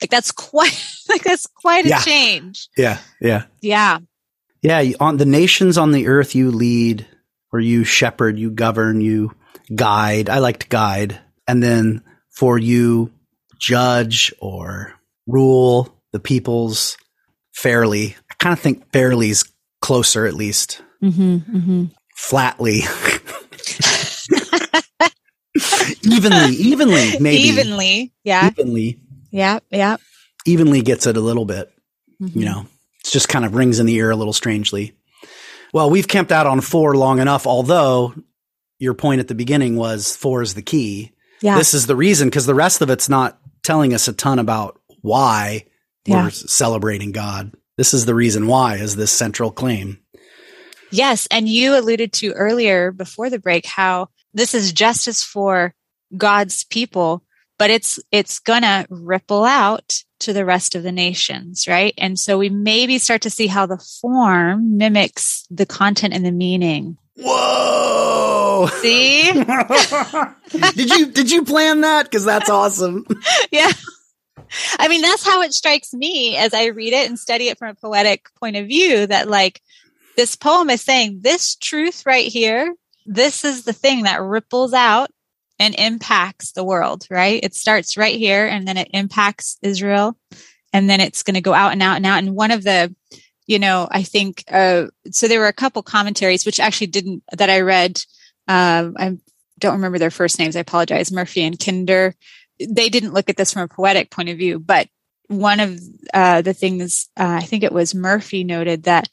[0.00, 2.00] Like that's quite like that's quite a yeah.
[2.00, 2.68] change.
[2.76, 3.98] Yeah, yeah, yeah,
[4.62, 4.92] yeah.
[5.00, 7.06] On the nations on the earth, you lead,
[7.52, 9.34] or you shepherd, you govern, you
[9.74, 10.28] guide.
[10.28, 13.12] I like to guide, and then for you
[13.58, 14.94] judge or
[15.26, 16.96] rule the peoples
[17.52, 18.16] fairly.
[18.30, 19.44] I kind of think fairly's
[19.80, 20.82] closer, at least.
[21.02, 21.84] Mm-hmm, mm-hmm.
[22.16, 22.80] Flatly.
[26.02, 27.42] evenly, evenly, maybe.
[27.42, 28.48] Evenly, yeah.
[28.48, 29.00] Evenly.
[29.30, 29.96] Yeah, yeah.
[30.46, 31.72] Evenly gets it a little bit.
[32.20, 32.38] Mm-hmm.
[32.38, 32.60] You know,
[33.04, 34.94] it just kind of rings in the ear a little strangely.
[35.72, 38.14] Well, we've camped out on four long enough, although
[38.80, 41.12] your point at the beginning was four is the key.
[41.40, 41.56] Yeah.
[41.56, 44.80] This is the reason because the rest of it's not telling us a ton about
[45.02, 45.66] why
[46.06, 46.24] yeah.
[46.24, 47.52] we're celebrating God.
[47.76, 49.98] This is the reason why is this central claim.
[50.90, 55.72] Yes, and you alluded to earlier before the break how this is justice for
[56.16, 57.22] God's people,
[57.58, 61.94] but it's it's going to ripple out to the rest of the nations, right?
[61.96, 66.32] And so we maybe start to see how the form mimics the content and the
[66.32, 66.98] meaning.
[67.16, 68.09] Whoa!
[68.68, 69.32] See?
[70.74, 72.04] did you did you plan that?
[72.04, 73.06] Because that's awesome.
[73.50, 73.72] yeah.
[74.78, 77.68] I mean, that's how it strikes me as I read it and study it from
[77.68, 79.60] a poetic point of view that like
[80.16, 82.74] this poem is saying this truth right here,
[83.06, 85.10] this is the thing that ripples out
[85.58, 87.42] and impacts the world, right?
[87.42, 90.16] It starts right here and then it impacts Israel
[90.72, 92.18] and then it's going to go out and out and out.
[92.18, 92.94] And one of the,
[93.46, 97.50] you know, I think, uh, so there were a couple commentaries, which actually didn't, that
[97.50, 98.00] I read.
[98.48, 99.18] Um, I
[99.58, 100.56] don't remember their first names.
[100.56, 101.12] I apologize.
[101.12, 102.14] Murphy and Kidner
[102.68, 104.88] they didn't look at this from a poetic point of view, but
[105.28, 105.80] one of
[106.12, 109.08] uh, the things uh, I think it was Murphy noted that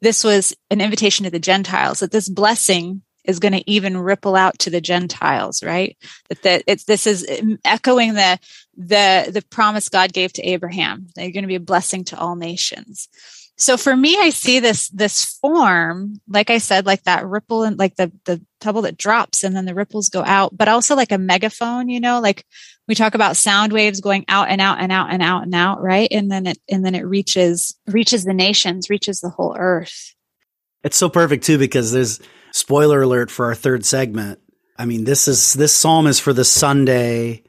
[0.00, 4.34] this was an invitation to the Gentiles that this blessing is going to even ripple
[4.34, 5.96] out to the Gentiles, right?
[6.28, 7.26] That that it's this is
[7.64, 8.38] echoing the
[8.76, 11.06] the the promise God gave to Abraham.
[11.14, 13.08] They're going to be a blessing to all nations.
[13.62, 17.78] So for me, I see this this form, like I said, like that ripple and
[17.78, 21.12] like the the pebble that drops and then the ripples go out, but also like
[21.12, 22.44] a megaphone, you know, like
[22.88, 25.80] we talk about sound waves going out and out and out and out and out,
[25.80, 26.08] right?
[26.10, 30.12] And then it and then it reaches reaches the nations, reaches the whole earth.
[30.82, 32.20] It's so perfect too because there's
[32.50, 34.40] spoiler alert for our third segment.
[34.76, 37.44] I mean, this is this psalm is for the Sunday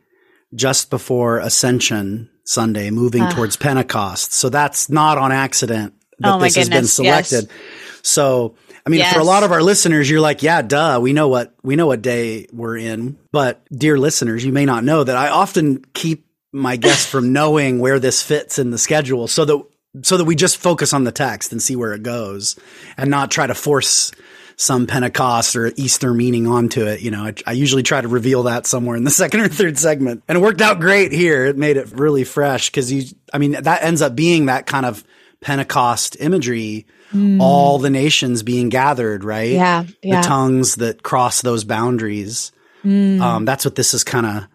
[0.54, 3.32] just before Ascension Sunday, moving uh.
[3.32, 4.34] towards Pentecost.
[4.34, 7.50] So that's not on accident that oh this goodness, has been selected.
[7.50, 8.00] Yes.
[8.02, 8.56] So
[8.86, 9.14] I mean, yes.
[9.14, 11.88] for a lot of our listeners, you're like, yeah, duh, we know what we know
[11.88, 13.18] what day we're in.
[13.32, 17.80] But dear listeners, you may not know that I often keep my guests from knowing
[17.80, 19.64] where this fits in the schedule, so that
[20.02, 22.58] so that we just focus on the text and see where it goes,
[22.98, 24.12] and not try to force
[24.58, 27.02] some Pentecost or Easter meaning onto it.
[27.02, 29.78] You know, I, I, usually try to reveal that somewhere in the second or third
[29.78, 31.46] segment, and it worked out great here.
[31.46, 34.86] It made it really fresh because you, I mean, that ends up being that kind
[34.86, 35.04] of
[35.44, 37.42] Pentecost imagery mm.
[37.42, 39.52] all the nations being gathered, right?
[39.52, 40.22] Yeah, yeah.
[40.22, 42.52] The tongues that cross those boundaries.
[42.84, 43.22] Mm.
[43.22, 44.48] Um, that's what this is kind of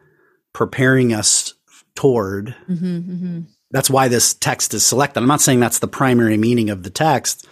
[0.53, 1.55] preparing us
[1.95, 2.55] toward.
[2.69, 3.41] Mm-hmm, mm-hmm.
[3.71, 5.21] That's why this text is selected.
[5.21, 7.47] I'm not saying that's the primary meaning of the text,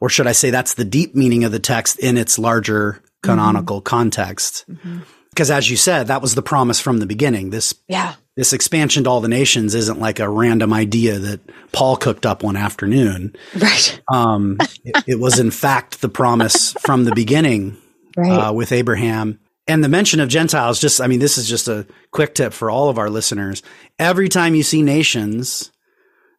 [0.00, 3.78] or should I say that's the deep meaning of the text in its larger canonical
[3.78, 3.84] mm-hmm.
[3.84, 4.64] context.
[4.68, 5.00] Mm-hmm.
[5.30, 7.50] Because as you said, that was the promise from the beginning.
[7.50, 11.40] This yeah this expansion to all the nations isn't like a random idea that
[11.72, 13.34] Paul cooked up one afternoon.
[13.52, 14.00] Right.
[14.06, 17.76] Um, it, it, was in fact the promise from the beginning
[18.16, 18.30] right.
[18.30, 19.40] uh, with Abraham.
[19.66, 22.70] And the mention of Gentiles, just, I mean, this is just a quick tip for
[22.70, 23.64] all of our listeners.
[23.98, 25.72] Every time you see nations,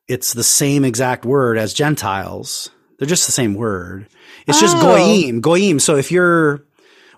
[0.07, 2.69] it's the same exact word as Gentiles.
[2.97, 4.07] They're just the same word.
[4.47, 4.61] It's oh.
[4.61, 5.79] just goyim, goyim.
[5.79, 6.63] So if you're,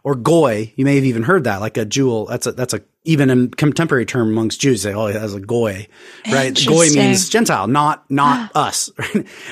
[0.03, 2.25] or goy, you may have even heard that, like a jewel.
[2.25, 5.87] That's a, that's a even in contemporary term amongst Jews, they always as a goy,"
[6.31, 6.57] right?
[6.67, 8.89] Goy means Gentile, not not us.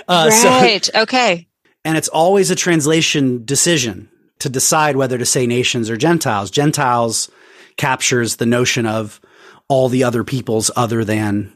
[0.07, 0.85] uh, right.
[0.85, 1.47] So, okay.
[1.85, 4.09] And it's always a translation decision
[4.39, 6.51] to decide whether to say nations or Gentiles.
[6.51, 7.29] Gentiles
[7.77, 9.19] captures the notion of
[9.67, 11.53] all the other peoples other than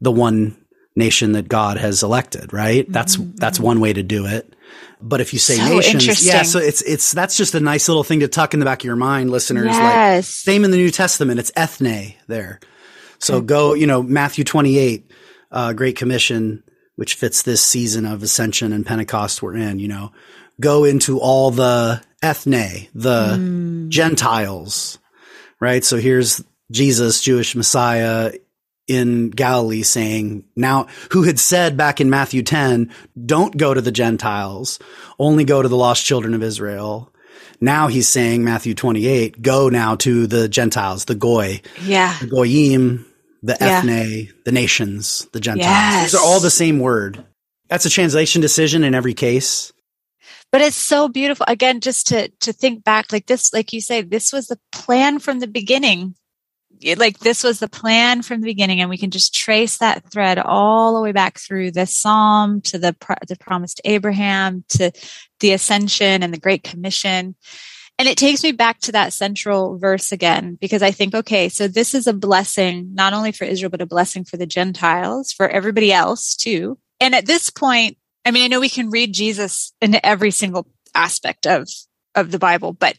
[0.00, 0.56] the one
[0.96, 2.86] nation that God has elected, right?
[2.90, 3.36] That's Mm-hmm.
[3.36, 4.54] that's one way to do it.
[5.06, 8.04] But if you say So nations, yeah, so it's it's that's just a nice little
[8.04, 9.76] thing to tuck in the back of your mind, listeners.
[9.78, 10.28] Like Yes.
[10.28, 12.58] same in the New Testament, it's ethne there.
[13.18, 15.10] So go, you know, Matthew 28,
[15.52, 16.62] uh, Great Commission,
[16.96, 20.12] which fits this season of Ascension and Pentecost we're in, you know,
[20.58, 23.88] go into all the ethne, the Mm.
[23.90, 24.98] Gentiles,
[25.60, 25.84] right?
[25.84, 28.32] So here's Jesus, Jewish Messiah
[28.86, 32.92] in Galilee saying, now, who had said back in Matthew 10,
[33.24, 34.78] don't go to the Gentiles,
[35.18, 37.10] only go to the lost children of Israel.
[37.60, 42.16] Now he's saying, Matthew 28, go now to the Gentiles, the Goy, Yeah.
[42.20, 43.06] the Goyim,
[43.42, 43.78] the Yeah.
[43.78, 45.66] ethne, the nations, the Gentiles.
[45.66, 46.12] Yes.
[46.12, 47.24] These are all the same word.
[47.68, 49.72] That's a translation decision in every case.
[50.52, 51.46] But it's so beautiful.
[51.48, 55.18] Again, just to to think back, like this, like you say, this was the plan
[55.18, 56.14] from the beginning.
[56.96, 60.38] Like this was the plan from the beginning, and we can just trace that thread
[60.38, 62.94] all the way back through this psalm to the
[63.26, 64.92] the promise to Abraham to
[65.40, 67.34] the ascension and the Great Commission.
[67.96, 71.68] And it takes me back to that central verse again, because I think, okay, so
[71.68, 75.48] this is a blessing, not only for Israel, but a blessing for the Gentiles, for
[75.48, 76.76] everybody else too.
[77.00, 80.66] And at this point, I mean, I know we can read Jesus into every single
[80.94, 81.68] aspect of,
[82.16, 82.98] of the Bible, but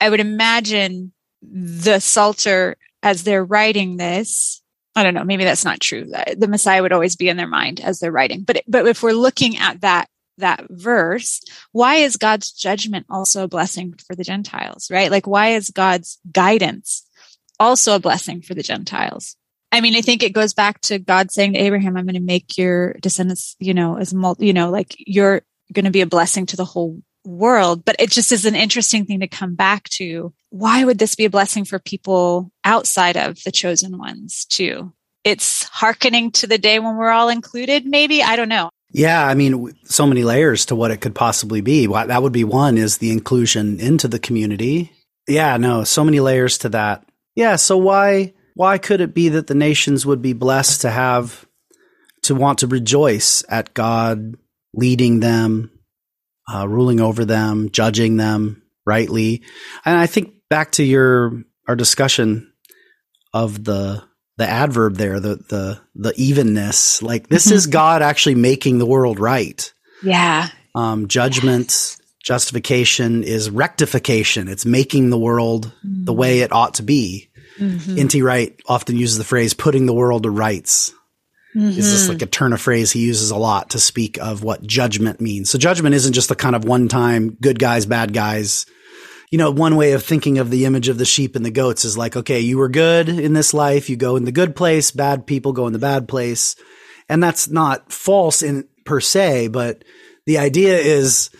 [0.00, 4.62] I would imagine the Psalter, as they're writing this,
[4.94, 6.04] I don't know, maybe that's not true.
[6.36, 8.42] The Messiah would always be in their mind as they're writing.
[8.42, 11.40] But, but if we're looking at that, that verse,
[11.72, 15.10] why is God's judgment also a blessing for the Gentiles, right?
[15.10, 17.06] Like, why is God's guidance
[17.58, 19.36] also a blessing for the Gentiles?
[19.70, 22.20] I mean, I think it goes back to God saying to Abraham, I'm going to
[22.20, 26.06] make your descendants, you know, as multi, you know, like you're going to be a
[26.06, 27.84] blessing to the whole world.
[27.84, 30.32] But it just is an interesting thing to come back to.
[30.50, 34.92] Why would this be a blessing for people outside of the chosen ones too?
[35.24, 38.22] It's hearkening to the day when we're all included, maybe.
[38.22, 38.70] I don't know.
[38.90, 41.86] Yeah, I mean, so many layers to what it could possibly be.
[41.86, 44.92] That would be one is the inclusion into the community.
[45.26, 47.08] Yeah, no, so many layers to that.
[47.34, 51.46] Yeah, so why why could it be that the nations would be blessed to have
[52.24, 54.36] to want to rejoice at God
[54.74, 55.70] leading them,
[56.52, 59.42] uh, ruling over them, judging them rightly?
[59.84, 62.52] And I think back to your our discussion
[63.32, 64.02] of the
[64.36, 67.02] the adverb there, the the the evenness.
[67.02, 69.72] Like this is God actually making the world right.
[70.02, 70.48] Yeah.
[70.74, 74.48] Um, judgment, justification is rectification.
[74.48, 77.28] It's making the world the way it ought to be.
[77.58, 77.98] Mhm.
[77.98, 78.22] N.T.
[78.22, 80.92] Wright often uses the phrase "putting the world to rights."
[81.54, 82.08] Is this Mhm.
[82.08, 85.50] like a turn of phrase he uses a lot to speak of what judgment means?
[85.50, 88.64] So judgment isn't just the kind of one-time good guys, bad guys.
[89.30, 91.84] You know, one way of thinking of the image of the sheep and the goats
[91.84, 94.90] is like, okay, you were good in this life, you go in the good place,
[94.90, 96.56] bad people go in the bad place.
[97.08, 99.84] And that's not false in per se, but
[100.26, 101.30] the idea is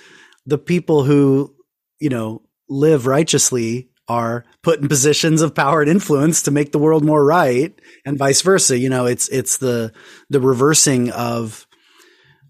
[0.47, 1.55] the people who,
[2.01, 6.79] you know, live righteously are put in positions of power and influence to make the
[6.79, 8.79] world more right and vice versa.
[8.79, 9.93] You know, it's, it's the,
[10.31, 11.67] the reversing of,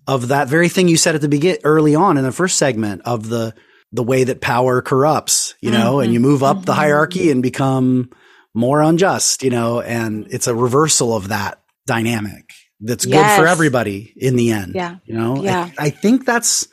[0.07, 3.03] of that very thing you said at the begin early on in the first segment
[3.05, 3.55] of the,
[3.92, 6.29] the way that power corrupts, you know, and you mm-hmm.
[6.29, 6.81] move up the mm-hmm.
[6.81, 8.11] hierarchy and become
[8.55, 14.12] more unjust, you know, and it's a reversal of that dynamic that's good for everybody
[14.16, 14.75] in the end.
[14.75, 14.96] Yeah.
[15.05, 16.66] You know, I- I, think that's,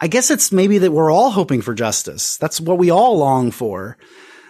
[0.00, 2.36] I guess it's maybe that we're all hoping for justice.
[2.38, 3.96] That's what we all long for.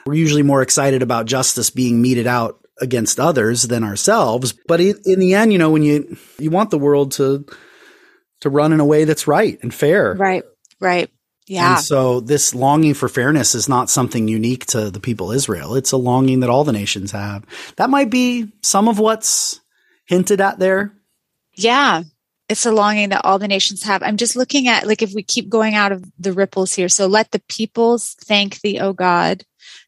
[0.06, 4.52] We're usually more excited about justice being meted out against others than ourselves.
[4.66, 7.46] But in the end, you know, when you, you want the world to,
[8.40, 10.14] to run in a way that's right and fair.
[10.14, 10.42] Right.
[10.80, 11.10] Right.
[11.46, 11.76] Yeah.
[11.76, 15.74] And so this longing for fairness is not something unique to the people of Israel.
[15.76, 17.44] It's a longing that all the nations have.
[17.76, 19.60] That might be some of what's
[20.06, 20.92] hinted at there.
[21.54, 22.04] Yeah.
[22.48, 24.02] It's a longing that all the nations have.
[24.02, 26.88] I'm just looking at, like, if we keep going out of the ripples here.
[26.88, 29.44] So let the peoples thank thee, O God.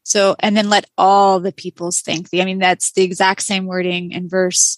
[0.07, 2.41] So, and then let all the peoples thank thee.
[2.41, 4.77] I mean, that's the exact same wording in verse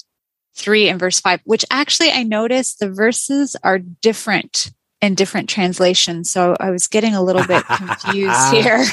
[0.56, 4.72] three and verse five, which actually I noticed the verses are different
[5.02, 6.32] in different translations.
[6.32, 8.84] So I was getting a little bit confused here.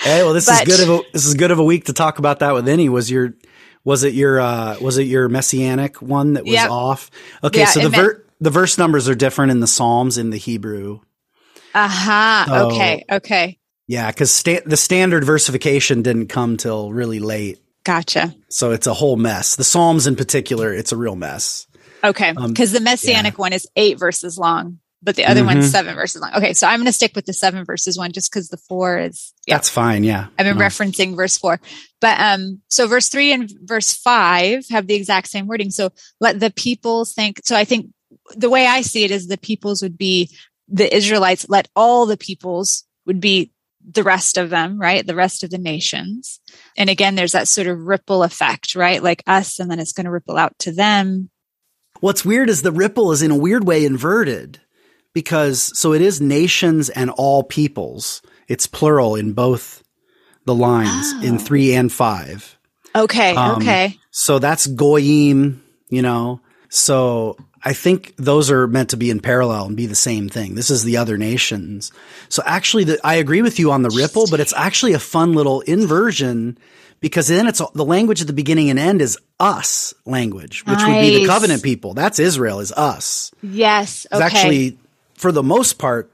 [0.00, 1.92] Hey, well, this But- is good of a this is good of a week to
[1.92, 2.88] talk about that with any.
[2.88, 3.34] Was your
[3.84, 6.70] was it your uh was it your messianic one that was Yep.
[6.70, 7.10] off?
[7.44, 10.30] Okay, Yeah, so the it meant- the verse numbers are different in the Psalms in
[10.30, 11.00] the Hebrew.
[11.74, 12.44] Aha.
[12.48, 13.04] So- okay.
[13.10, 13.58] Okay.
[13.92, 18.34] Yeah, because sta- the standard versification didn't come till really late, Gotcha.
[18.48, 19.56] so it's a whole mess.
[19.56, 21.66] The Psalms in particular, it's a real mess.
[22.02, 22.30] Okay.
[22.30, 24.78] Um, Because the messianic one is eight verses long.
[25.04, 25.46] but the other Mhm.
[25.46, 26.32] one's seven verses long.
[26.36, 29.00] Okay, so I'm going to stick with the seven verses one just because the four
[29.00, 29.56] is yeah.
[29.56, 30.04] That's fine.
[30.04, 30.28] Yeah.
[30.38, 30.64] I've been No.
[30.64, 31.58] referencing verse four,
[32.00, 35.70] but um, so verse three and verse five have the exact same wording.
[35.72, 35.90] So
[36.20, 37.40] let the people think.
[37.44, 37.88] So I think
[38.36, 40.30] the way I see it is the peoples would be
[40.68, 41.46] the Israelites.
[41.48, 43.50] Let all the peoples would be
[43.90, 45.06] the rest of them, right?
[45.06, 46.40] The rest of the nations.
[46.76, 49.02] And again, there's that sort of ripple effect, right?
[49.02, 51.30] Like us, and then it's going to ripple out to them.
[52.00, 54.60] What's weird is the ripple is in a weird way inverted
[55.14, 58.22] because so it is nations and all peoples.
[58.48, 59.82] It's plural in both
[60.44, 61.38] the lines in Oh.
[61.38, 62.58] three and five.
[62.94, 63.34] Okay.
[63.36, 63.98] Um, okay.
[64.10, 66.40] So that's goyim, you know.
[66.70, 70.54] So I think those are meant to be in parallel and be the same thing.
[70.54, 71.92] This is the other nations.
[72.28, 75.34] So actually, the, I agree with you on the ripple, but it's actually a fun
[75.34, 76.58] little inversion
[77.00, 81.00] because then it's the language at the beginning and end is us language, which would
[81.00, 81.94] be the covenant people.
[81.94, 83.32] That's Israel is us.
[83.42, 84.06] Yes.
[84.10, 84.78] It's actually,
[85.14, 86.11] for the most part,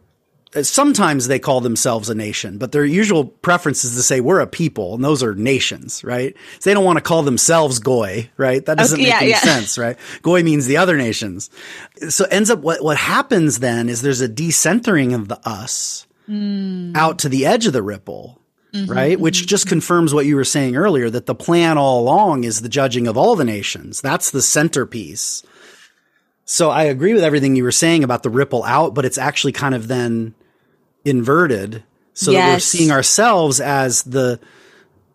[0.63, 4.47] sometimes they call themselves a nation, but their usual preference is to say we're a
[4.47, 6.35] people, and those are nations, right?
[6.61, 8.65] So they don't want to call themselves goy, right?
[8.65, 9.39] That doesn't Okay, make yeah, any yeah.
[9.41, 9.97] sense, right?
[10.23, 11.51] Goy means the other nations.
[12.09, 16.95] So ends up what what happens then is there's a decentering of the us Mm.
[16.95, 18.39] out to the edge of the ripple.
[18.75, 19.19] Mm-hmm, Right.
[19.19, 22.69] Which just confirms what you were saying earlier that the plan all along is the
[22.69, 24.03] judging of all the nations.
[24.03, 25.43] That's the centerpiece.
[26.45, 29.53] So I agree with everything you were saying about the ripple out, but it's actually
[29.53, 30.35] kind of then
[31.09, 31.83] inverted
[32.15, 34.41] so that we're seeing ourselves as the,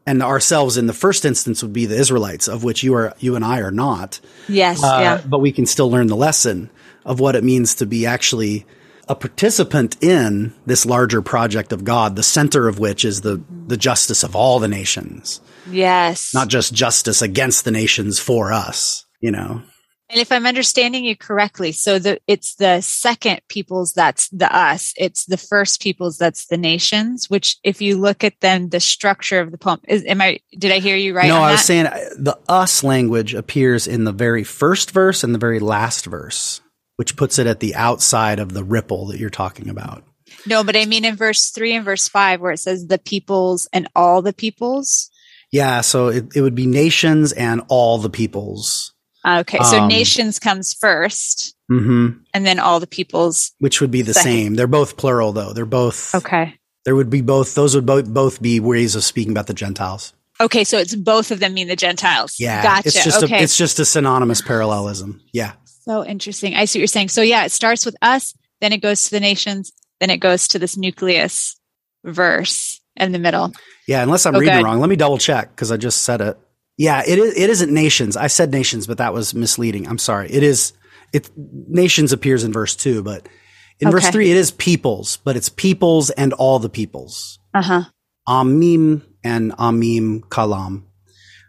[0.05, 3.35] and ourselves in the first instance would be the Israelites, of which you are, you
[3.35, 4.19] and I are not.
[4.47, 4.83] Yes.
[4.83, 5.21] Uh, yeah.
[5.25, 6.69] But we can still learn the lesson
[7.05, 8.65] of what it means to be actually
[9.09, 13.75] a participant in this larger project of God, the center of which is the, the
[13.75, 16.33] justice of all the nations, Yes.
[16.33, 19.61] not just justice against the nations for us, you know?
[20.09, 24.93] And if I'm understanding you correctly, so the it's the second peoples that's the us.
[24.97, 27.29] It's the first peoples that's the nations.
[27.29, 30.39] Which, if you look at then the structure of the poem, is am I?
[30.57, 31.27] Did I hear you right?
[31.27, 31.65] no, I was that?
[31.65, 36.05] saying uh, the us language appears in the very first verse and the very last
[36.05, 36.61] verse,
[36.97, 40.03] which puts it at the outside of the ripple that you're talking about.
[40.45, 43.67] no, but I mean in verse three and verse five, where it says the peoples
[43.73, 45.09] and all the peoples.
[45.51, 45.81] Yeah.
[45.81, 48.92] So it, it would be nations and all the peoples.
[49.25, 53.51] Okay, so Um, nations comes first, hmm and then all the peoples.
[53.59, 54.31] Which would be the Second.
[54.31, 54.55] same.
[54.55, 55.53] They're both plural though.
[55.53, 56.55] They're both, Okay.
[56.85, 60.13] there would be both, those would both, both be ways of speaking about the Gentiles.
[60.41, 62.35] Okay, so it's both of them mean the Gentiles.
[62.39, 62.63] Yeah.
[62.63, 62.87] Gotcha.
[62.89, 63.39] It's just okay.
[63.39, 65.21] a, it's just a synonymous parallelism.
[65.31, 65.53] Yeah.
[65.85, 66.55] So interesting.
[66.55, 67.09] I see what you're saying.
[67.09, 69.71] So yeah, it starts with us, then it goes to the nations,
[70.01, 71.55] then it goes to this nucleus
[72.03, 73.53] verse in the middle.
[73.87, 74.01] Yeah.
[74.03, 74.63] Unless I'm Oh, reading good.
[74.63, 74.79] wrong.
[74.79, 76.37] Let me double check because I just said it.
[76.77, 77.03] Yeah.
[77.05, 78.17] It is, it isn't nations.
[78.17, 79.87] I said nations, but that was misleading.
[79.87, 80.31] I'm sorry.
[80.31, 80.73] It is,
[81.11, 83.27] it, nations appears in verse two, but
[83.79, 87.39] in verse three, it is peoples, but it's peoples and all the peoples.
[87.53, 87.83] Uh huh.
[88.27, 90.83] Amim and Amim Kalam.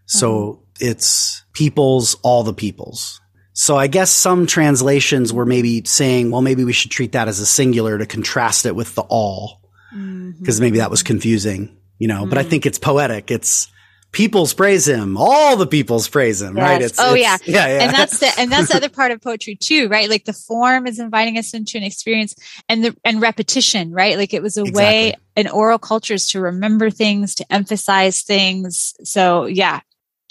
[0.07, 3.21] So it's peoples, all the peoples.
[3.53, 7.39] So I guess some translations were maybe saying, well, maybe we should treat that as
[7.39, 9.61] a singular to contrast it with the all,
[9.95, 10.41] Mm-hmm.
[10.41, 13.31] because maybe that was confusing, you know, but I think it's poetic.
[13.31, 13.69] It's
[14.15, 15.17] peoples praise him.
[15.19, 16.81] All the peoples praise him, right?
[16.81, 17.67] It's, Oh, it's- yeah.
[17.69, 17.83] Yeah.
[17.85, 20.09] And that's the and that's the other part of poetry too, right?
[20.09, 22.35] Like the form is inviting us into an experience
[22.69, 24.17] and the and repetition, right?
[24.17, 28.95] Like it was a way in oral cultures to remember things, to emphasize things.
[29.05, 29.81] So yeah.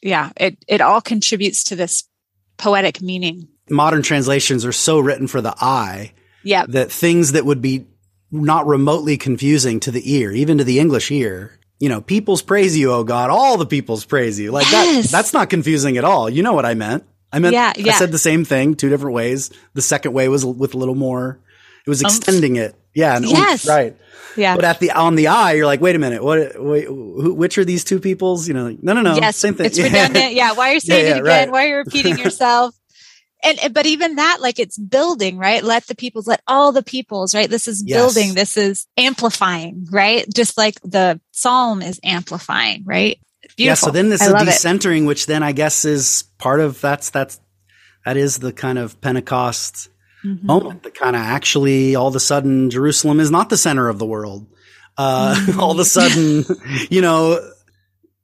[0.02, 0.32] Yeah.
[0.38, 2.04] It it all contributes to this
[2.58, 3.48] poetic meaning.
[3.70, 6.12] modern translations are so written for the eye
[6.44, 6.66] Yeah.
[6.70, 7.86] that things that would be
[8.32, 12.78] not remotely confusing to the ear, even to the English ear, you know, peoples praise
[12.78, 14.52] you, oh God, all the peoples praise you.
[14.52, 16.30] Like that, that's not confusing at all.
[16.30, 17.04] You know what I meant.
[17.30, 19.50] I meant, Yeah, I said the same thing two different ways.
[19.74, 21.40] The second way was with a little more,
[21.86, 22.74] it was extending it.
[22.94, 23.18] Yeah.
[23.18, 23.68] And oomph, Yes.
[23.68, 23.98] right.
[24.38, 24.56] Yeah.
[24.56, 26.24] But at the, on the eye, you're like, wait a minute.
[26.24, 28.48] What, wait, who, which are these two peoples?
[28.48, 29.16] You know, like, no, no, no.
[29.16, 29.66] yes, Same thing.
[29.66, 30.34] It's redundant.
[30.40, 30.54] Yeah.
[30.54, 31.26] Why are you saying Yeah, it again?
[31.26, 31.52] right.
[31.52, 32.74] Why are you repeating yourself?
[33.44, 35.64] And, and- but even that, like it's building, right?
[35.64, 37.50] Let the peoples, let all the peoples, right?
[37.50, 37.98] This is Yes.
[37.98, 38.34] building.
[38.36, 40.26] This is amplifying, right?
[40.34, 43.20] Just like the psalm is amplifying, right?
[43.58, 43.66] Beautiful.
[43.66, 44.52] Yeah, so then this I is love it.
[44.52, 47.40] decentering, which then I guess is part of that's that's
[48.06, 49.90] that is the kind of Pentecost
[50.26, 50.44] Mhm.
[50.44, 54.00] moment that kind of actually all of a sudden Jerusalem is not the center of
[54.00, 54.48] the world.
[54.98, 55.60] Uh, Mm-hmm.
[55.60, 56.46] all of a sudden,
[56.90, 57.40] you know,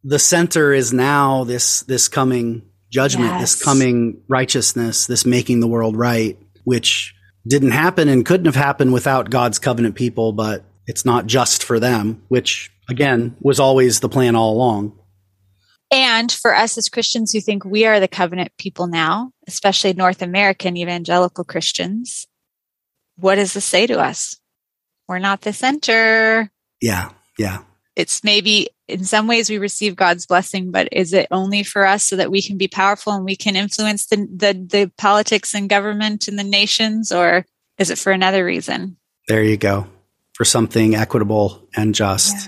[0.04, 3.42] the center is now this this coming judgment, Yes.
[3.56, 7.14] this coming righteousness, this making the world right, which
[7.48, 11.80] didn't happen and couldn't have happened without God's covenant people, but it's not just for
[11.80, 14.94] them, which again was always the plan all along.
[15.92, 20.22] And for us as Christians who think we are the covenant people now, especially North
[20.22, 22.28] American evangelical Christians,
[23.16, 24.36] what does this say to us?
[25.08, 26.52] We're not the center.
[26.82, 27.10] Yeah.
[27.38, 27.64] Yeah.
[28.00, 32.08] It's maybe in some ways we receive God's blessing, but is it only for us
[32.08, 35.68] so that we can be powerful and we can influence the, the, the politics and
[35.68, 37.46] government and the nations, or
[37.78, 38.96] is it for another reason?
[39.28, 39.86] There you go.
[40.34, 42.48] For something equitable and just.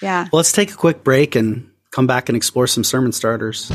[0.00, 0.22] Yeah.
[0.22, 0.28] yeah.
[0.32, 3.72] Well, let's take a quick break and come back and explore some sermon starters.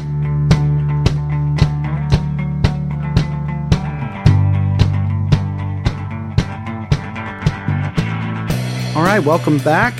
[8.95, 9.93] All right, welcome back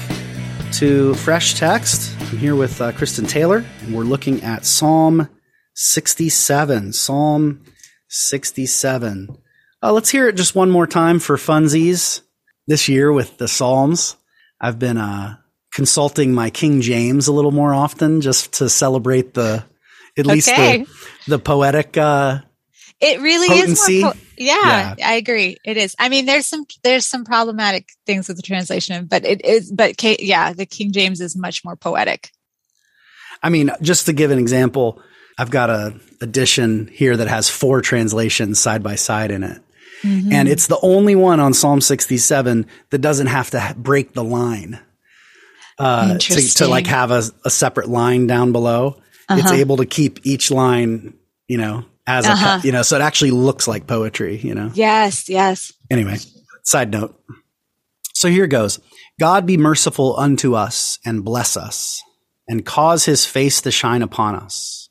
[0.74, 2.16] to Fresh Text.
[2.20, 5.28] I'm here with uh, Kristen Taylor, and we're looking at Psalm
[5.74, 6.94] 67.
[6.94, 7.64] Psalm
[8.08, 9.38] 67.
[9.82, 12.22] Uh, let's hear it just one more time for funsies
[12.68, 14.16] this year with the Psalms.
[14.62, 15.38] I've been uh,
[15.74, 19.64] consulting my King James a little more often just to celebrate the,
[20.18, 20.84] at least Okay.
[20.84, 20.90] the,
[21.28, 22.42] the poetic uh,
[23.02, 23.98] It really Potency?
[23.98, 24.14] is more.
[24.14, 25.08] Po- yeah, Yeah.
[25.10, 25.58] I agree.
[25.66, 25.96] It is.
[26.00, 29.72] I mean, there's some there's some problematic things with the translation, but it is.
[29.72, 32.32] But K, yeah, the King James is much more poetic.
[33.42, 35.02] I mean, just to give an example,
[35.38, 39.62] I've got a edition here that has four translations side by side in it.
[40.04, 40.32] Mm-hmm.
[40.34, 44.24] And it's the only one on Psalm 67 that doesn't have to ha- break the
[44.24, 44.80] line.
[45.78, 49.02] Uh, to, to like have a, a separate line down below.
[49.30, 49.54] It's Uh-huh.
[49.56, 51.14] able to keep each line,
[51.48, 52.46] you know, as a, Uh-huh.
[52.58, 54.72] cut, you know, so it actually looks like poetry, you know.
[54.74, 55.72] Yes, yes.
[55.92, 56.18] Anyway,
[56.64, 57.16] side note.
[58.14, 58.80] So here goes.
[59.20, 62.02] God be merciful unto us and bless us
[62.48, 64.90] and cause his face to shine upon us.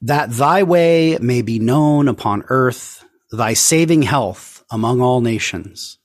[0.00, 5.98] That thy way may be known upon earth, thy saving health among all nations.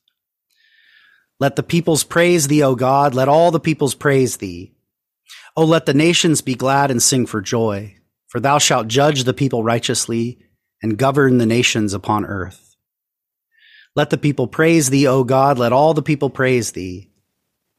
[1.40, 3.16] Let the peoples praise thee, O God.
[3.16, 4.74] Let all the peoples praise thee.
[5.56, 7.96] O let the nations be glad and sing for joy,
[8.28, 10.40] for thou shalt judge the people righteously
[10.82, 12.76] and govern the nations upon earth.
[13.96, 17.10] Let the people praise thee, O God, let all the people praise thee.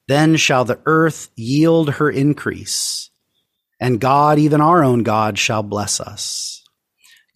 [0.08, 3.10] Then shall the earth yield her increase,
[3.78, 6.64] and God, even our own God, shall bless us.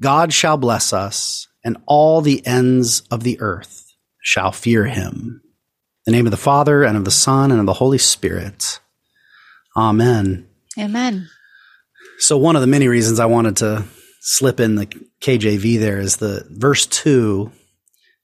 [0.01, 5.43] God shall bless us, and all the ends of the earth shall fear him.
[6.07, 8.81] In the name of the Father, and of the Son, and of the Holy Spirit.
[9.77, 10.49] Amen.
[10.77, 11.29] Amen.
[12.23, 13.85] So one of the many reasons I wanted to
[14.21, 17.51] slip in the KJV there is the verse two,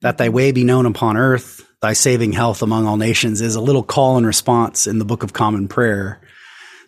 [0.02, 3.60] that thy way be known upon earth, thy saving health among all nations is a
[3.60, 6.20] little call and response in the Book of Common Prayer.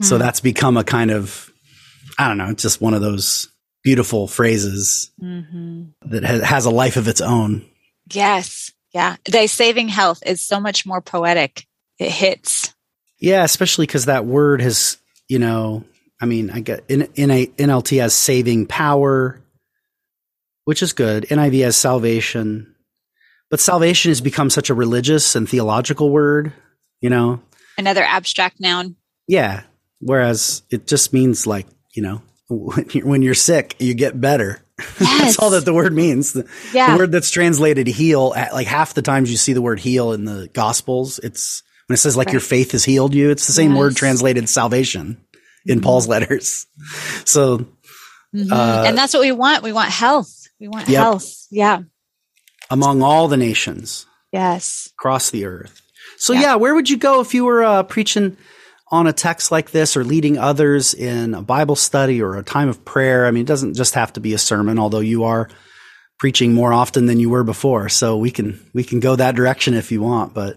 [0.01, 0.23] So hmm.
[0.23, 1.53] that's become a kind of,
[2.17, 3.49] I don't know, just one of those
[3.83, 5.87] beautiful phrases mm-hmm.
[6.11, 7.67] that has, has a life of its own.
[8.13, 8.71] Yes.
[8.95, 9.17] Yeah.
[9.25, 11.67] Thy saving health is so much more poetic.
[11.99, 12.73] It hits.
[13.19, 14.97] Yeah, especially because that word has,
[15.29, 15.85] you know,
[16.21, 19.41] I mean, I get in, in a NLT has saving power,
[20.65, 21.25] which is good.
[21.25, 22.75] NIV has salvation,
[23.51, 26.53] but salvation has become such a religious and theological word,
[27.01, 27.41] you know?
[27.79, 28.97] Another abstract noun.
[29.27, 29.63] Yeah.
[30.01, 34.61] Whereas it just means like, you know, when you're, when you're sick, you get better.
[34.79, 34.99] Yes.
[34.99, 36.35] That's all that the word means.
[36.35, 36.93] The, Yeah.
[36.93, 40.13] the word that's translated heal, at, like half the times you see the word heal
[40.13, 43.53] in the gospels, it's when it says like your faith has healed you, it's the
[43.53, 45.19] same word translated salvation
[45.67, 46.67] in Paul's letters.
[47.25, 47.67] So
[48.35, 48.53] Mhm.
[48.53, 49.63] Uh, and that's what we want.
[49.65, 50.33] We want health.
[50.61, 51.01] We want Yep.
[51.03, 51.47] health.
[51.51, 51.81] Yeah.
[52.73, 54.89] among all the nations Yes.
[54.97, 55.81] across the earth.
[56.19, 56.41] So Yeah.
[56.41, 58.37] yeah, where would you go if you were uh, preaching
[58.93, 62.69] on a text like this or leading others in a Bible study or a time
[62.69, 63.27] of prayer?
[63.27, 65.49] I mean, it doesn't just have to be a sermon, although you are
[66.21, 67.89] preaching more often than you were before.
[67.89, 70.57] So we can we can go that direction if you want, but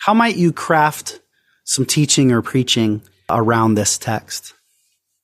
[0.00, 1.20] how might you craft
[1.64, 3.00] some teaching or preaching
[3.30, 4.54] around this text?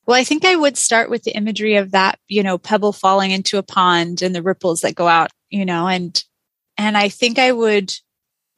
[0.06, 3.30] Well, I think I would start with the imagery of that, you know, pebble falling
[3.30, 6.22] into a pond and the ripples that go out, you know, and
[6.76, 7.92] and I think I would,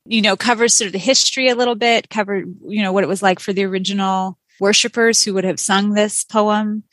[0.07, 3.09] you know, cover sort of the history a little bit, cover, you know, what it
[3.09, 6.85] was like for the original worshipers who would have sung this poem.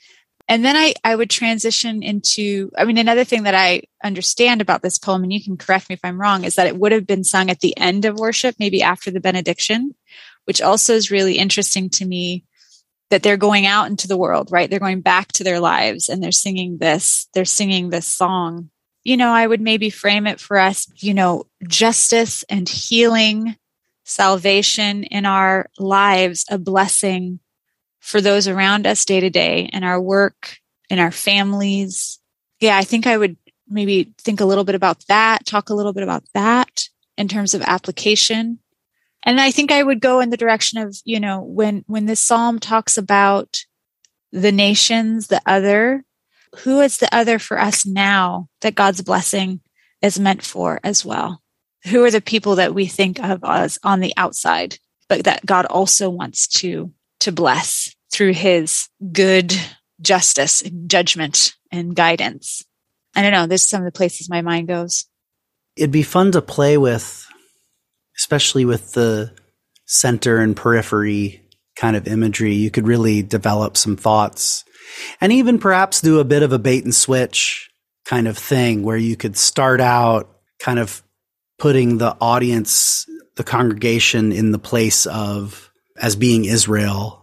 [0.47, 4.81] And then I, I would transition into, I mean, another thing that I understand about
[4.81, 7.05] this poem, and you can correct me if I'm wrong, is that it would have
[7.05, 9.93] been sung at the end of worship, maybe after the benediction,
[10.45, 12.43] which also is really interesting to me
[13.09, 14.69] that they're going out into the world, right?
[14.69, 18.69] They're going back to their lives and they're singing this, they're singing this song.
[19.03, 23.55] You know, I would maybe frame it for us, you know, justice and healing,
[24.03, 27.39] salvation in our lives, a blessing
[27.99, 30.57] for those around us day to day in our work,
[30.89, 32.19] in our families.
[32.59, 33.37] Yeah, I think I would
[33.67, 37.53] maybe think a little bit about that, talk a little bit about that in terms
[37.53, 38.59] of application
[39.23, 42.19] and i think i would go in the direction of you know when when this
[42.19, 43.65] psalm talks about
[44.31, 46.03] the nations the other
[46.63, 49.61] who is the other for us now that god's blessing
[50.01, 51.41] is meant for as well.
[51.85, 55.65] Who are the people that we think of as on the outside, but that God
[55.65, 56.91] also wants to
[57.21, 59.53] to bless through his good
[60.01, 62.65] justice and judgment and guidance.
[63.15, 65.05] I don't know, there's some of the places my mind goes.
[65.75, 67.27] It'd be fun to play with,
[68.19, 69.31] especially with the
[69.85, 71.41] center and periphery
[71.75, 72.53] kind of imagery.
[72.53, 74.65] You could really develop some thoughts
[75.21, 77.71] and even perhaps do a bit of a bait and switch
[78.05, 81.01] kind of thing where you could start out kind of
[81.57, 83.05] putting the audience,
[83.35, 87.19] the congregation in the place of as being Israel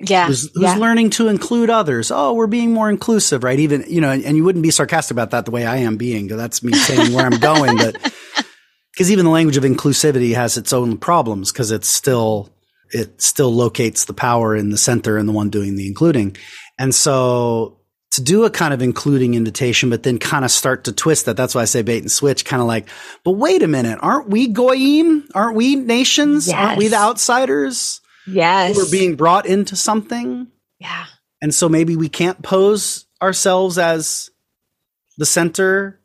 [0.00, 0.26] yeah.
[0.26, 0.76] Who's, who's yeah.
[0.76, 2.10] learning to include others.
[2.10, 3.58] Oh, we're being more inclusive, right?
[3.58, 5.96] Even, you know, and, and you wouldn't be sarcastic about that the way I am
[5.96, 6.24] being.
[6.24, 7.96] Because that's me saying where I'm going, but
[9.00, 12.50] because even the language of inclusivity has its own problems because it's still,
[12.90, 16.36] it still locates the power in the center and the one doing the including.
[16.78, 17.78] And so
[18.10, 21.38] to do a kind of including invitation, but then kind of start to twist that.
[21.38, 22.90] That's why I say bait and switch, kind of like,
[23.24, 25.26] but wait a minute, aren't we goyim?
[25.34, 26.46] Aren't we nations?
[26.46, 26.56] Yes.
[26.58, 28.02] Aren't we the outsiders?
[28.26, 28.76] Yes.
[28.76, 30.46] We're being brought into something.
[30.78, 31.06] Yeah.
[31.40, 34.28] And so maybe we can't pose ourselves as
[35.16, 35.99] the center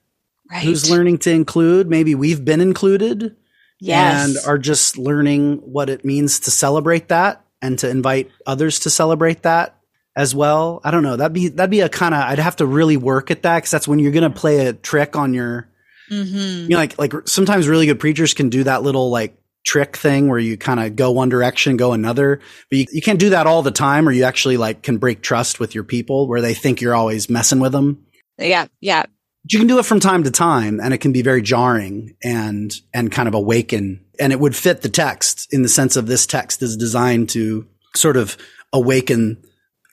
[0.49, 0.63] Right.
[0.63, 1.89] who's learning to include.
[1.89, 3.35] Maybe we've been included
[3.79, 4.27] Yes.
[4.27, 8.89] and are just learning what it means to celebrate that and to invite others to
[8.89, 9.75] celebrate that
[10.15, 10.81] as well.
[10.83, 11.15] I don't know.
[11.15, 13.71] That'd be that'd be a kind of I'd have to really work at that because
[13.71, 15.67] that's when you're going to play a trick on your
[16.09, 16.37] mm-hmm.
[16.37, 20.29] you know like like sometimes really good preachers can do that little like trick thing
[20.29, 22.39] where you kind of go one direction, go another,
[22.69, 25.21] but you, you can't do that all the time or you actually like can break
[25.21, 28.05] trust with your people where they think you're always messing with them.
[28.37, 28.67] Yeah.
[28.79, 29.05] Yeah.
[29.47, 32.73] You can do it from time to time and it can be very jarring and,
[32.93, 34.03] and kind of awaken.
[34.19, 37.67] And it would fit the text in the sense of this text is designed to
[37.95, 38.37] sort of
[38.73, 39.43] awaken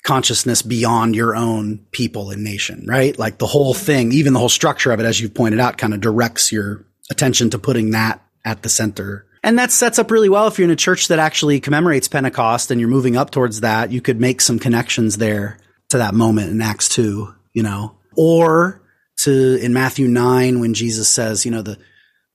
[0.04, 3.16] consciousness beyond your own people and nation, right?
[3.18, 5.94] Like the whole thing, even the whole structure of it, as you've pointed out, kind
[5.94, 9.26] of directs your attention to putting that at the center.
[9.44, 12.70] And that sets up really well if you're in a church that actually commemorates Pentecost
[12.70, 15.58] and you're moving up towards that, you could make some connections there
[15.90, 18.81] to that moment in Acts 2, you know, or
[19.24, 21.78] to in Matthew 9 when Jesus says, you know, the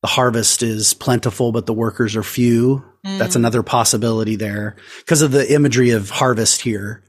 [0.03, 2.83] the harvest is plentiful but the workers are few.
[3.05, 3.17] Mm.
[3.17, 7.03] That's another possibility there because of the imagery of harvest here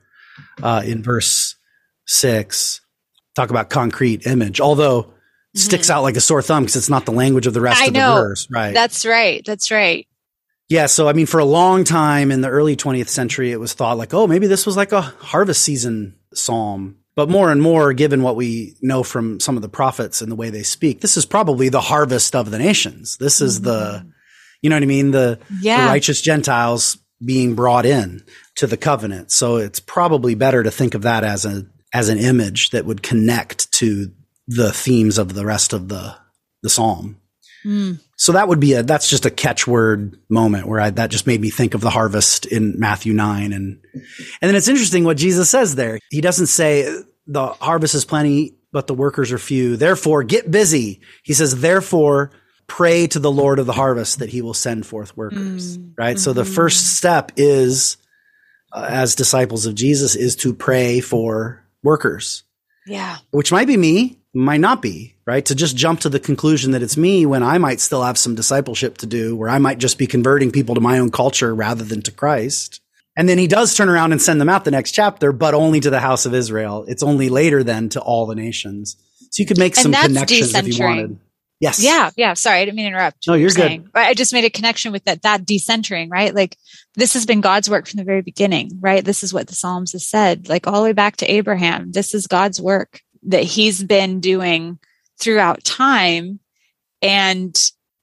[0.62, 1.56] uh, in verse
[2.06, 2.80] 6.
[3.36, 4.60] Talk about concrete image.
[4.60, 5.12] Although
[5.54, 7.86] sticks out like a sore thumb because it's not the language of the rest I
[7.86, 8.14] of know.
[8.14, 8.74] the verse, right?
[8.74, 9.44] That's right.
[9.44, 10.06] That's right.
[10.68, 13.72] Yeah, so I mean, for a long time in the early 20th century, it was
[13.72, 16.96] thought like, oh, maybe this was like a harvest season psalm.
[17.18, 20.36] But more and more, given what we know from some of the prophets and the
[20.36, 23.16] way they speak, this is probably the harvest of the nations.
[23.16, 24.06] This is the,
[24.62, 25.10] you know what I mean?
[25.10, 25.80] The, Yeah.
[25.80, 28.22] the righteous Gentiles being brought in
[28.54, 29.32] to the covenant.
[29.32, 33.02] So it's probably better to think of that as a, as an image that would
[33.02, 34.12] connect to
[34.46, 36.14] the themes of the rest of the,
[36.62, 37.20] the psalm.
[37.66, 38.00] Mm.
[38.16, 41.40] So that would be a that's just a catchword moment where I, that just made
[41.40, 45.50] me think of the harvest in Matthew 9 and and then it's interesting what Jesus
[45.50, 45.98] says there.
[46.10, 49.76] He doesn't say the harvest is plenty but the workers are few.
[49.78, 51.00] Therefore get busy.
[51.22, 52.30] He says therefore
[52.66, 55.78] pray to the Lord of the harvest that he will send forth workers.
[55.78, 55.92] Mm.
[55.96, 56.18] Right?
[56.18, 56.54] So the Mhm.
[56.54, 57.96] first step is
[58.70, 62.42] uh, as disciples of Jesus is to pray for workers
[62.86, 63.16] Yeah.
[63.30, 65.44] which might be me, might not be, right?
[65.46, 68.34] To just jump to the conclusion that it's me when I might still have some
[68.34, 71.82] discipleship to do, where I might just be converting people to my own culture rather
[71.84, 72.80] than to Christ.
[73.18, 75.80] And then he does turn around and send them out the next chapter, but only
[75.80, 76.84] to the house of Israel.
[76.86, 78.96] It's only later then to all the nations.
[79.32, 81.18] So you could make some connections if you wanted.
[81.58, 81.82] Yes.
[81.82, 82.10] Yeah.
[82.16, 82.34] Yeah.
[82.34, 82.60] Sorry.
[82.60, 83.26] I didn't mean to interrupt.
[83.26, 83.66] No, you're were good.
[83.66, 83.90] saying.
[83.92, 86.32] I just made a connection with that, that decentering, right?
[86.32, 86.56] Like
[86.94, 89.04] this has been God's work from the very beginning, right?
[89.04, 91.90] This is what the Psalms has said, like all the way back to Abraham.
[91.90, 94.78] This is God's work that he's been doing
[95.20, 96.38] throughout time.
[97.02, 97.60] And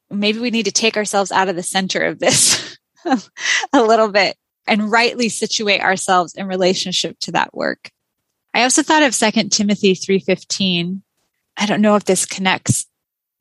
[0.10, 4.36] maybe we need to take ourselves out of the center of this a little bit
[4.68, 7.92] and rightly situate ourselves in relationship to that work.
[8.54, 11.02] I also thought of 2 Timothy 3:15.
[11.58, 12.86] I don't know if this connects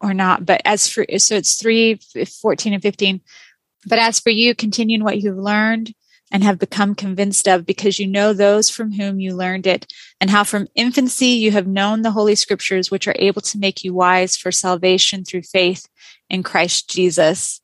[0.00, 1.98] or not, but as for so it's 3
[2.42, 3.20] 14 and 15.
[3.86, 5.94] But as for you, continue in what you've learned
[6.32, 9.86] and have become convinced of, because you know those from whom you learned it,
[10.20, 13.84] and how from infancy you have known the holy scriptures, which are able to make
[13.84, 15.86] you wise for salvation through faith
[16.28, 17.60] in Christ Jesus.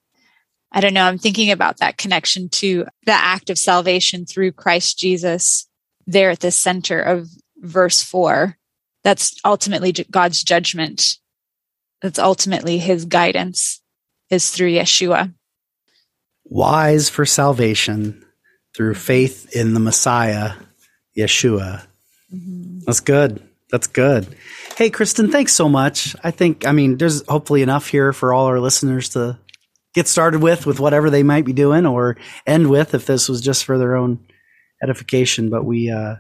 [0.73, 1.05] I don't know.
[1.05, 5.67] I'm thinking about that connection to the act of salvation through Christ Jesus
[6.07, 8.57] there at the center of verse four.
[9.03, 11.17] That's ultimately God's judgment.
[12.03, 13.81] That's ultimately his guidance
[14.31, 15.35] is through Yeshua.
[16.45, 18.25] Wise for salvation
[18.77, 20.53] through faith in the Messiah,
[21.17, 21.85] Yeshua.
[22.33, 22.81] Mm-hmm.
[22.87, 23.43] That's good.
[23.71, 24.37] That's good.
[24.77, 26.17] Hey, Kristen, thanks so much.
[26.25, 29.39] I think, I mean, there's hopefully enough here for all our listeners to
[29.95, 32.17] get started with, with whatever they might be doing or
[32.47, 34.25] end with if this was just for their own
[34.83, 35.51] edification.
[35.51, 36.17] But we, uh,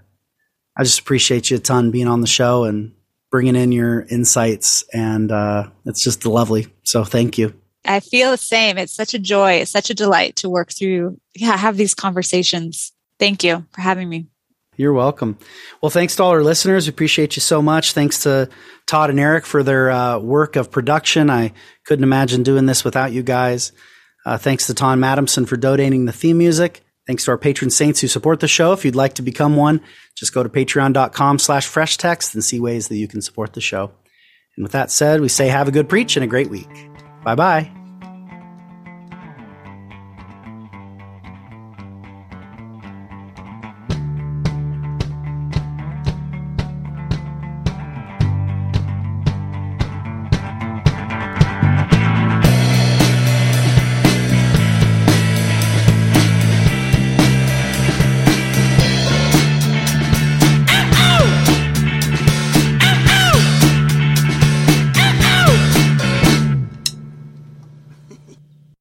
[0.76, 2.94] I just appreciate you a ton being on the show and
[3.30, 4.84] bringing in your insights.
[4.92, 6.66] And, uh, it's just lovely.
[6.82, 7.54] So thank you.
[7.84, 8.76] I feel the same.
[8.76, 9.54] It's such a joy.
[9.54, 12.92] It's such a delight to work through, yeah, have these conversations.
[13.18, 14.29] Thank you for having me.
[14.80, 15.36] You're welcome.
[15.82, 16.86] Well, thanks to all our listeners.
[16.86, 17.92] We appreciate you so much.
[17.92, 18.48] Thanks to
[18.86, 21.28] Todd and Eric for their uh, work of production.
[21.28, 21.52] I
[21.84, 23.72] couldn't imagine doing this without you guys.
[24.24, 26.80] Uh, thanks to Tom Adamson for donating the theme music.
[27.06, 28.72] Thanks to our patron saints who support the show.
[28.72, 29.82] If you'd like to become one,
[30.16, 33.60] just go to patreon.com slash fresh text and see ways that you can support the
[33.60, 33.92] show.
[34.56, 36.70] And with that said, we say have a good preach and a great week.
[37.22, 37.79] Bye bye.